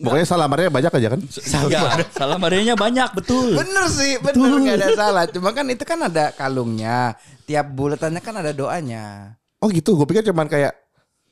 Pokoknya 0.02 0.26
salamarnya 0.26 0.74
banyak 0.74 0.92
aja 0.98 1.08
kan? 1.14 1.22
Iya, 1.70 1.82
salah 2.10 2.38
Marianya 2.42 2.74
banyak 2.74 3.14
betul. 3.14 3.54
Bener 3.54 3.86
sih, 3.86 4.18
bener 4.18 4.50
nggak 4.58 4.78
ada 4.82 4.90
salah. 4.98 5.24
Cuma 5.30 5.54
kan 5.54 5.70
itu 5.70 5.86
kan 5.86 6.00
ada 6.02 6.34
kalungnya. 6.34 7.14
Tiap 7.46 7.70
buletannya 7.70 8.18
kan 8.18 8.34
ada 8.42 8.50
doanya. 8.50 9.38
Oh 9.62 9.70
gitu, 9.70 9.94
gue 9.94 10.10
pikir 10.10 10.26
cuman 10.26 10.50
kayak 10.50 10.74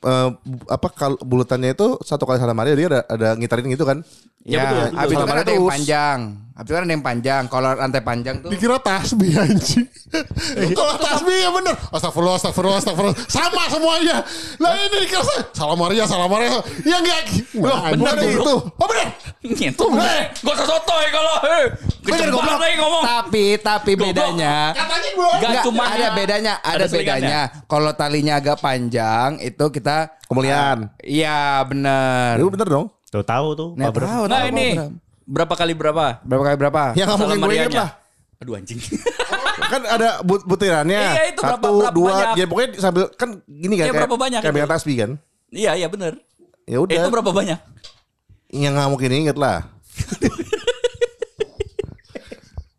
eh, 0.04 0.28
apa 0.68 0.88
kalau 0.92 1.18
bulatannya 1.20 1.76
itu 1.76 2.00
satu 2.00 2.24
kali 2.24 2.40
salam 2.40 2.56
Maria 2.56 2.74
dia 2.76 2.88
ada, 2.88 3.00
ada 3.08 3.28
ngitarin 3.36 3.68
gitu 3.72 3.84
kan? 3.84 4.00
Ya, 4.44 4.64
betul, 4.64 4.76
betul. 4.80 4.96
habis 4.96 5.14
itu 5.16 5.26
kan 5.26 5.36
ada 5.36 5.52
yang 5.52 5.68
panjang. 5.68 6.20
Habis 6.60 6.68
itu 6.68 6.76
kan 6.76 6.84
ada 6.84 6.92
yang 6.92 7.04
panjang. 7.04 7.42
Kalau 7.48 7.68
rantai 7.72 8.02
panjang 8.04 8.36
tuh 8.44 8.52
Dikira 8.52 8.76
tasbih 8.84 9.32
anjing. 9.32 9.88
Kalau 10.76 10.94
tasbih 11.08 11.36
ya 11.40 11.48
bener. 11.48 11.72
Astagfirullah, 11.88 12.36
astagfirullah, 12.36 12.78
astagfirullah. 12.84 13.16
Sama 13.32 13.64
semuanya. 13.72 14.20
Lah 14.60 14.76
ini 14.76 15.08
dikira 15.08 15.24
saya. 15.24 15.42
Salam 15.56 15.80
Maria, 15.80 16.04
salam 16.04 16.28
Maria. 16.28 16.60
Ya 16.84 17.00
enggak. 17.00 17.20
Wah, 17.64 17.88
bener, 17.96 18.12
itu. 18.28 18.54
Oh 18.76 18.86
bener. 18.86 19.08
Itu 19.40 19.84
Gak 19.88 20.52
usah 20.52 20.66
sotoy 20.68 21.06
kalau 21.08 21.34
eh, 21.48 21.64
Bener 22.04 22.28
goblok. 22.28 22.60
lagi 22.60 22.76
ngomong. 22.76 23.02
Tapi 23.08 23.44
tapi 23.64 23.92
bedanya 23.96 24.76
gue. 25.20 25.30
Gak 25.40 25.50
Enggak, 25.50 25.64
cuma 25.64 25.84
ada 25.88 26.08
bedanya, 26.12 26.52
ada, 26.60 26.84
bedanya. 26.86 27.40
Kalau 27.64 27.90
talinya 27.96 28.34
agak 28.40 28.60
panjang 28.60 29.40
itu 29.40 29.64
kita 29.72 30.12
Kemuliaan. 30.30 30.94
Iya, 31.02 31.64
bener. 31.66 32.38
Itu 32.38 32.52
bener 32.52 32.68
dong. 32.68 32.86
Tuh 33.10 33.26
tahu 33.26 33.58
tuh 33.58 33.70
Nah, 33.74 33.90
tahu, 33.90 34.30
Nah 34.30 34.46
ini. 34.46 34.78
Berapa 35.30 35.54
kali 35.54 35.72
berapa? 35.78 36.18
berapa 36.26 36.42
kali 36.42 36.56
berapa? 36.58 36.82
Yang 36.98 37.06
nggak 37.06 37.18
mungkin 37.22 37.38
gue 37.38 37.54
inget 37.54 37.74
lah. 37.78 37.90
Aduh 38.40 38.54
anjing. 38.58 38.80
kan 39.72 39.82
ada 39.86 40.08
but 40.26 40.42
butirannya. 40.42 40.98
Iya, 41.14 41.22
itu 41.30 41.40
berapa- 41.40 41.62
Satu, 41.62 41.78
berapa 41.78 41.94
dua. 41.94 42.08
banyak? 42.10 42.34
Ya 42.34 42.44
pokoknya 42.50 42.68
sambil 42.82 43.04
kan 43.14 43.28
gini 43.46 43.74
kan. 43.78 43.84
Iya, 43.86 43.92
kayak- 43.92 44.00
berapa 44.02 44.16
banyak 44.18 44.40
Kayak 44.42 44.54
pegang 44.58 44.72
tasbih 44.72 44.96
kan. 44.98 45.10
Iya 45.54 45.70
iya 45.78 45.86
bener. 45.86 46.12
Ya 46.66 46.78
udah. 46.82 46.96
Itu 46.98 47.08
berapa 47.14 47.30
banyak? 47.30 47.58
Yang 48.50 48.72
nggak 48.74 48.88
mungkin 48.90 49.10
inget 49.14 49.36
lah. 49.38 49.58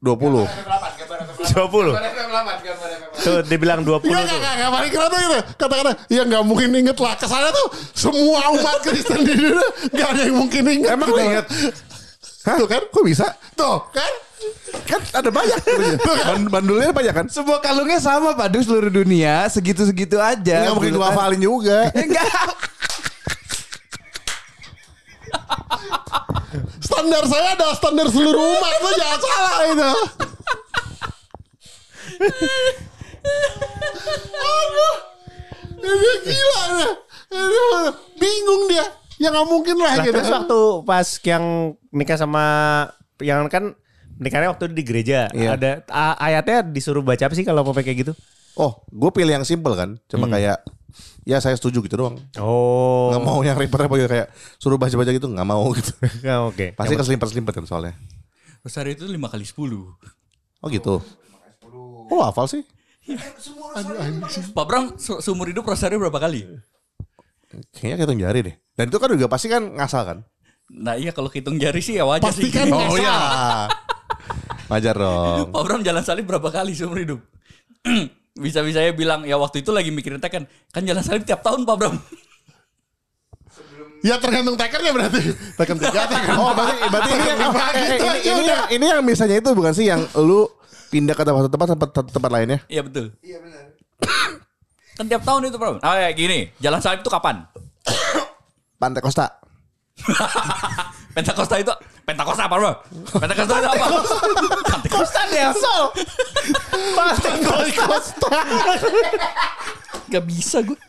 20 0.02 0.50
20. 1.54 1.94
Tuh 3.22 3.38
dibilang 3.46 3.86
20 3.86 4.02
Iya 4.10 4.26
tuh. 4.26 4.34
enggak 4.34 4.54
enggak 4.58 4.72
paling 4.74 4.92
keren 4.92 5.10
tuh 5.14 5.20
gitu. 5.22 5.38
Kata-kata 5.62 5.92
ya 6.10 6.22
enggak 6.26 6.42
mungkin 6.42 6.70
inget 6.74 6.98
lah. 6.98 7.14
Kesannya 7.22 7.52
tuh 7.54 7.68
semua 7.94 8.50
umat 8.50 8.82
Kristen 8.82 9.22
di 9.22 9.34
dunia 9.38 9.62
enggak 9.94 10.08
ada 10.10 10.22
yang 10.26 10.38
mungkin 10.42 10.64
inget. 10.66 10.90
Emang 10.90 11.08
lu 11.14 11.22
inget? 11.22 11.46
Hah? 12.42 12.58
Tuh 12.58 12.66
kan? 12.66 12.82
Kok 12.88 13.04
bisa? 13.06 13.26
Tuh 13.54 13.78
kan? 13.92 14.14
Kan 14.88 15.02
ada 15.14 15.30
banyak. 15.30 15.58
Ban- 16.02 16.50
Bandulnya 16.50 16.90
banyak 16.90 17.14
kan? 17.14 17.26
Sebuah 17.28 17.62
kalungnya 17.62 18.02
sama 18.02 18.34
Pak 18.34 18.48
Duk 18.50 18.64
seluruh 18.64 18.90
dunia, 18.90 19.46
segitu-segitu 19.48 20.18
aja. 20.18 20.66
Nggak 20.66 20.74
mungkin 20.74 20.92
gue 20.92 20.98
Buletan. 20.98 21.14
hafalin 21.14 21.42
juga. 21.42 21.78
Enggak. 22.02 22.30
Standar 26.82 27.24
saya 27.24 27.56
adalah 27.56 27.76
standar 27.78 28.08
seluruh 28.10 28.42
umat. 28.58 28.74
Lo 28.82 28.90
jangan 28.92 29.20
salah 29.22 29.56
itu. 29.64 29.92
Aduh. 34.34 34.96
Ini 35.82 36.12
gila. 36.26 36.64
Aduh, 37.32 37.86
bingung 38.18 38.64
dia. 38.68 38.86
Ya 39.22 39.30
nggak 39.30 39.46
mungkin 39.46 39.78
lah 39.78 39.94
Nah, 39.94 40.04
gitu. 40.04 40.18
terus 40.18 40.30
waktu 40.30 40.60
pas 40.82 41.08
yang 41.22 41.44
nikah 41.92 42.18
sama 42.18 42.44
yang 43.20 43.46
kan 43.48 43.78
nikahnya 44.18 44.50
waktu 44.50 44.70
di 44.70 44.82
gereja 44.82 45.30
Iya. 45.30 45.54
ada 45.54 45.72
ayatnya 46.18 46.66
disuruh 46.66 47.02
baca 47.02 47.22
apa 47.22 47.34
sih 47.34 47.46
kalau 47.46 47.62
mau 47.62 47.72
kayak 47.72 48.02
gitu? 48.02 48.14
Oh, 48.54 48.82
gue 48.84 49.12
pilih 49.12 49.32
yang 49.32 49.46
simple 49.46 49.72
kan. 49.74 49.96
Cuma 50.08 50.26
kayak 50.28 50.60
ya 51.24 51.38
saya 51.38 51.54
setuju 51.54 51.80
gitu 51.82 51.96
doang. 51.96 52.18
Oh. 52.36 53.10
Nggak 53.10 53.24
mau 53.24 53.40
yang 53.42 53.56
ribet-ribet 53.56 53.98
gitu, 53.98 54.10
kayak 54.12 54.28
suruh 54.58 54.76
baca-baca 54.76 55.10
gitu 55.10 55.30
nggak 55.30 55.48
mau 55.48 55.70
gitu. 55.72 55.94
Ya, 56.28 56.42
Oke. 56.44 56.74
Pasti 56.74 56.94
keselimpet-selimpet 56.94 57.54
kan 57.54 57.66
soalnya. 57.66 57.94
Rosario 58.62 58.92
itu 58.92 59.06
5 59.06 59.16
kali 59.28 59.46
10. 59.46 59.56
Oh 60.60 60.68
gitu. 60.68 60.96
Oh 61.64 62.12
lu 62.12 62.22
hafal 62.22 62.46
sih? 62.46 62.62
Pak 64.52 64.66
Bram 64.66 64.94
se- 64.96 65.22
seumur 65.22 65.48
hidup 65.48 65.64
Rosario 65.64 65.98
berapa 65.98 66.20
kali? 66.20 66.46
Kayaknya 67.76 67.96
hitung 68.08 68.20
jari 68.22 68.40
deh. 68.48 68.56
Dan 68.76 68.86
itu 68.88 68.98
kan 68.98 69.08
juga 69.12 69.28
pasti 69.28 69.48
kan 69.52 69.64
ngasal 69.76 70.04
kan? 70.08 70.18
Nah 70.72 70.96
iya 70.96 71.12
kalau 71.12 71.28
hitung 71.28 71.60
jari 71.60 71.84
sih 71.84 72.00
ya 72.00 72.08
wajar 72.08 72.32
sih. 72.32 72.48
Pastikan 72.48 72.72
Oh 72.72 72.80
ngasal. 72.80 73.00
iya. 73.04 73.18
Wajar 74.72 74.96
dong. 74.96 75.52
Pak 75.56 75.62
Bram 75.68 75.82
jalan 75.84 76.00
salib 76.00 76.24
berapa 76.24 76.48
kali 76.48 76.72
seumur 76.72 77.04
hidup? 77.04 77.20
Bisa-bisanya 78.40 78.96
bilang 78.96 79.28
ya 79.28 79.36
waktu 79.36 79.60
itu 79.60 79.76
lagi 79.76 79.92
mikirin 79.92 80.24
tekan. 80.24 80.48
Kan 80.72 80.88
jalan 80.88 81.04
salib 81.04 81.28
tiap 81.28 81.44
tahun 81.44 81.68
Pak 81.68 81.76
Bram. 81.76 81.96
Ya 84.02 84.18
tergantung 84.18 84.58
tekernya 84.58 84.98
berarti. 84.98 85.22
Tekan 85.54 85.78
tiga, 85.78 86.10
tekan 86.10 86.34
Oh 86.42 86.58
berarti, 86.58 86.90
berarti 86.90 87.10
ini, 87.14 87.22
tekan 87.22 87.38
lima 87.38 87.66
eh, 87.70 87.70
gitu 87.70 87.94
ini, 88.02 88.18
ini, 88.34 88.44
yang, 88.50 88.66
ini 88.74 88.86
yang 88.98 89.02
misalnya 89.06 89.38
itu 89.38 89.54
bukan 89.54 89.74
sih 89.78 89.86
yang 89.94 90.02
lu 90.18 90.50
pindah 90.90 91.14
ke 91.14 91.22
tempat 91.22 91.54
tempat 91.54 91.68
tempat, 91.78 92.06
tempat 92.10 92.32
lainnya? 92.34 92.60
Iya 92.66 92.82
betul. 92.82 93.14
Iya 93.22 93.38
benar. 93.46 93.64
kan 94.98 95.06
tiap 95.08 95.24
tahun 95.24 95.48
itu 95.48 95.58
Bram. 95.58 95.80
Oh 95.80 95.96
ya 95.96 96.10
gini, 96.12 96.52
jalan 96.60 96.80
salib 96.80 97.02
itu 97.02 97.12
kapan? 97.12 97.46
Pantai 98.82 99.02
Costa. 99.02 99.42
Pentakosta 101.16 101.60
itu 101.60 101.74
Pentakosta 102.08 102.48
apa 102.48 102.56
bro? 102.58 102.72
Pentakosta 103.14 103.54
itu 103.60 103.70
apa? 103.70 103.86
Pentakosta 104.66 105.22
ya. 105.30 105.52
Costa. 107.76 108.30
Gak 110.10 110.24
bisa 110.26 110.58
gue. 110.66 110.80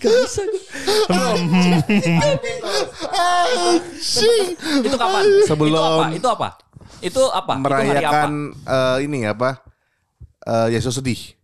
Gak 0.00 0.10
bisa 0.10 0.42
gue. 0.46 0.62
Itu 4.86 4.96
kapan? 4.96 5.24
Sebelum- 5.44 5.74
Itu 5.74 5.82
apa? 5.82 6.06
Itu 6.14 6.28
apa? 6.30 6.48
Itu 7.02 7.22
apa? 7.28 7.52
Itu 7.58 7.68
hari 7.68 8.00
apa? 8.00 8.00
Merayakan 8.00 8.32
eh, 8.64 8.96
ini 9.04 9.18
apa? 9.28 9.50
Eh, 10.46 10.68
Yesus 10.78 10.96
sedih. 10.96 11.36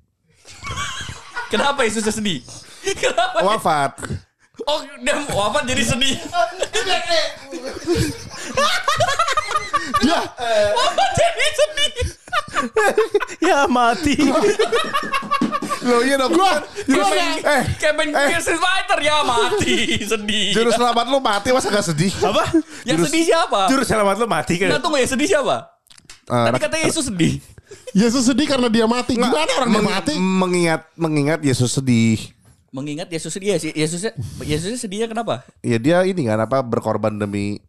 Kenapa 1.52 1.84
Yesus 1.84 2.00
sedih? 2.02 2.40
Kenapa? 3.02 3.44
Wafat. 3.44 3.92
Oh, 4.62 4.78
dia 4.98 5.16
wafat 5.28 5.64
jadi 5.64 5.82
sedih. 5.82 6.14
Ya, 10.02 10.18
Wafat 10.72 11.10
jadi 11.14 11.46
sedih. 11.52 11.92
Ya 13.42 13.66
mati. 13.66 14.14
Loh 15.82 16.00
iya 16.00 16.14
dong. 16.14 16.30
Gua- 16.30 16.62
Juru- 16.86 17.02
gua 17.02 17.10
eh, 17.10 17.42
eh, 17.42 17.64
Kayak 17.74 17.94
main 17.96 18.08
Street 18.38 18.54
Fighter 18.56 18.98
ya 19.02 19.16
mati 19.20 19.76
sedih. 20.14 20.54
juru 20.54 20.70
selamat 20.70 21.10
lu 21.10 21.18
mati 21.18 21.50
masa 21.50 21.68
gak 21.68 21.82
sedih? 21.84 22.12
Apa? 22.22 22.54
Yang 22.86 23.02
jurus- 23.02 23.10
sedih 23.10 23.24
siapa? 23.26 23.60
Juru 23.66 23.82
selamat 23.82 24.14
lu 24.16 24.26
mati 24.26 24.54
kan? 24.56 24.68
Nggak 24.70 24.80
tunggu 24.80 24.96
ya 24.96 25.06
sedih 25.06 25.26
siapa? 25.26 25.56
Eh, 26.22 26.44
Tadi 26.46 26.58
katanya 26.60 26.84
Yesus 26.86 27.04
sedih. 27.10 27.42
Yesus 27.92 28.24
sedih 28.24 28.48
karena 28.48 28.72
dia 28.72 28.88
mati. 28.88 29.16
Gimana 29.16 29.50
orang 29.52 29.68
dia 29.68 29.76
meng- 29.76 29.88
mati? 29.88 30.14
Mengingat 30.16 30.82
mengingat 30.96 31.40
Yesus 31.44 31.72
sedih. 31.72 32.18
Mengingat 32.72 33.08
Yesus 33.12 33.28
sedih 33.28 33.52
ya 33.52 33.58
sih. 33.60 33.72
Yesusnya 33.72 34.16
Yesusnya 34.40 34.78
sedihnya 34.80 35.08
kenapa? 35.08 35.44
Ya 35.60 35.76
dia 35.76 36.00
ini 36.08 36.24
kan 36.24 36.40
apa 36.40 36.64
berkorban 36.64 37.12
demi 37.14 37.60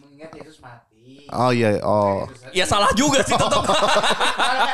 Mengingat 0.00 0.32
Yesus 0.32 0.56
mati. 0.58 1.28
Oh 1.30 1.52
iya, 1.54 1.78
oh. 1.84 2.26
Ya 2.50 2.66
salah 2.66 2.90
juga 2.96 3.22
sih 3.22 3.36
tetap. 3.36 3.62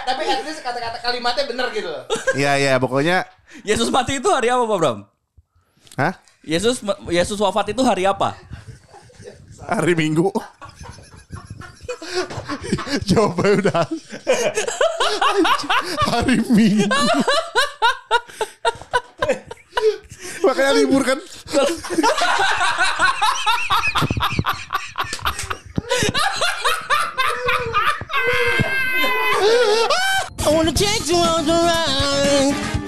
Tapi 0.09 0.23
at 0.25 0.41
least 0.47 0.65
kata-kata 0.65 0.99
kalimatnya 1.03 1.45
bener 1.51 1.67
gitu. 1.75 1.93
Iya 2.39 2.53
iya 2.57 2.73
pokoknya 2.79 3.27
Yesus 3.61 3.91
mati 3.91 4.23
itu 4.23 4.29
hari 4.31 4.49
apa 4.49 4.65
Pak 4.65 4.79
Bram? 4.79 4.99
Hah? 5.99 6.15
Yesus 6.47 6.79
Yesus 7.11 7.37
wafat 7.43 7.75
itu 7.75 7.83
hari 7.83 8.07
apa? 8.07 8.39
Hari 9.67 9.99
Minggu. 9.99 10.31
Jawabannya 13.11 13.55
udah. 13.67 13.87
Hari 16.11 16.37
Minggu. 16.51 16.91
Makanya 20.47 20.73
libur 20.79 21.03
kan. 21.03 21.19
I 30.47 30.49
wanna 30.55 30.73
take 30.73 31.03
the 31.43 31.59
ride. 31.59 32.86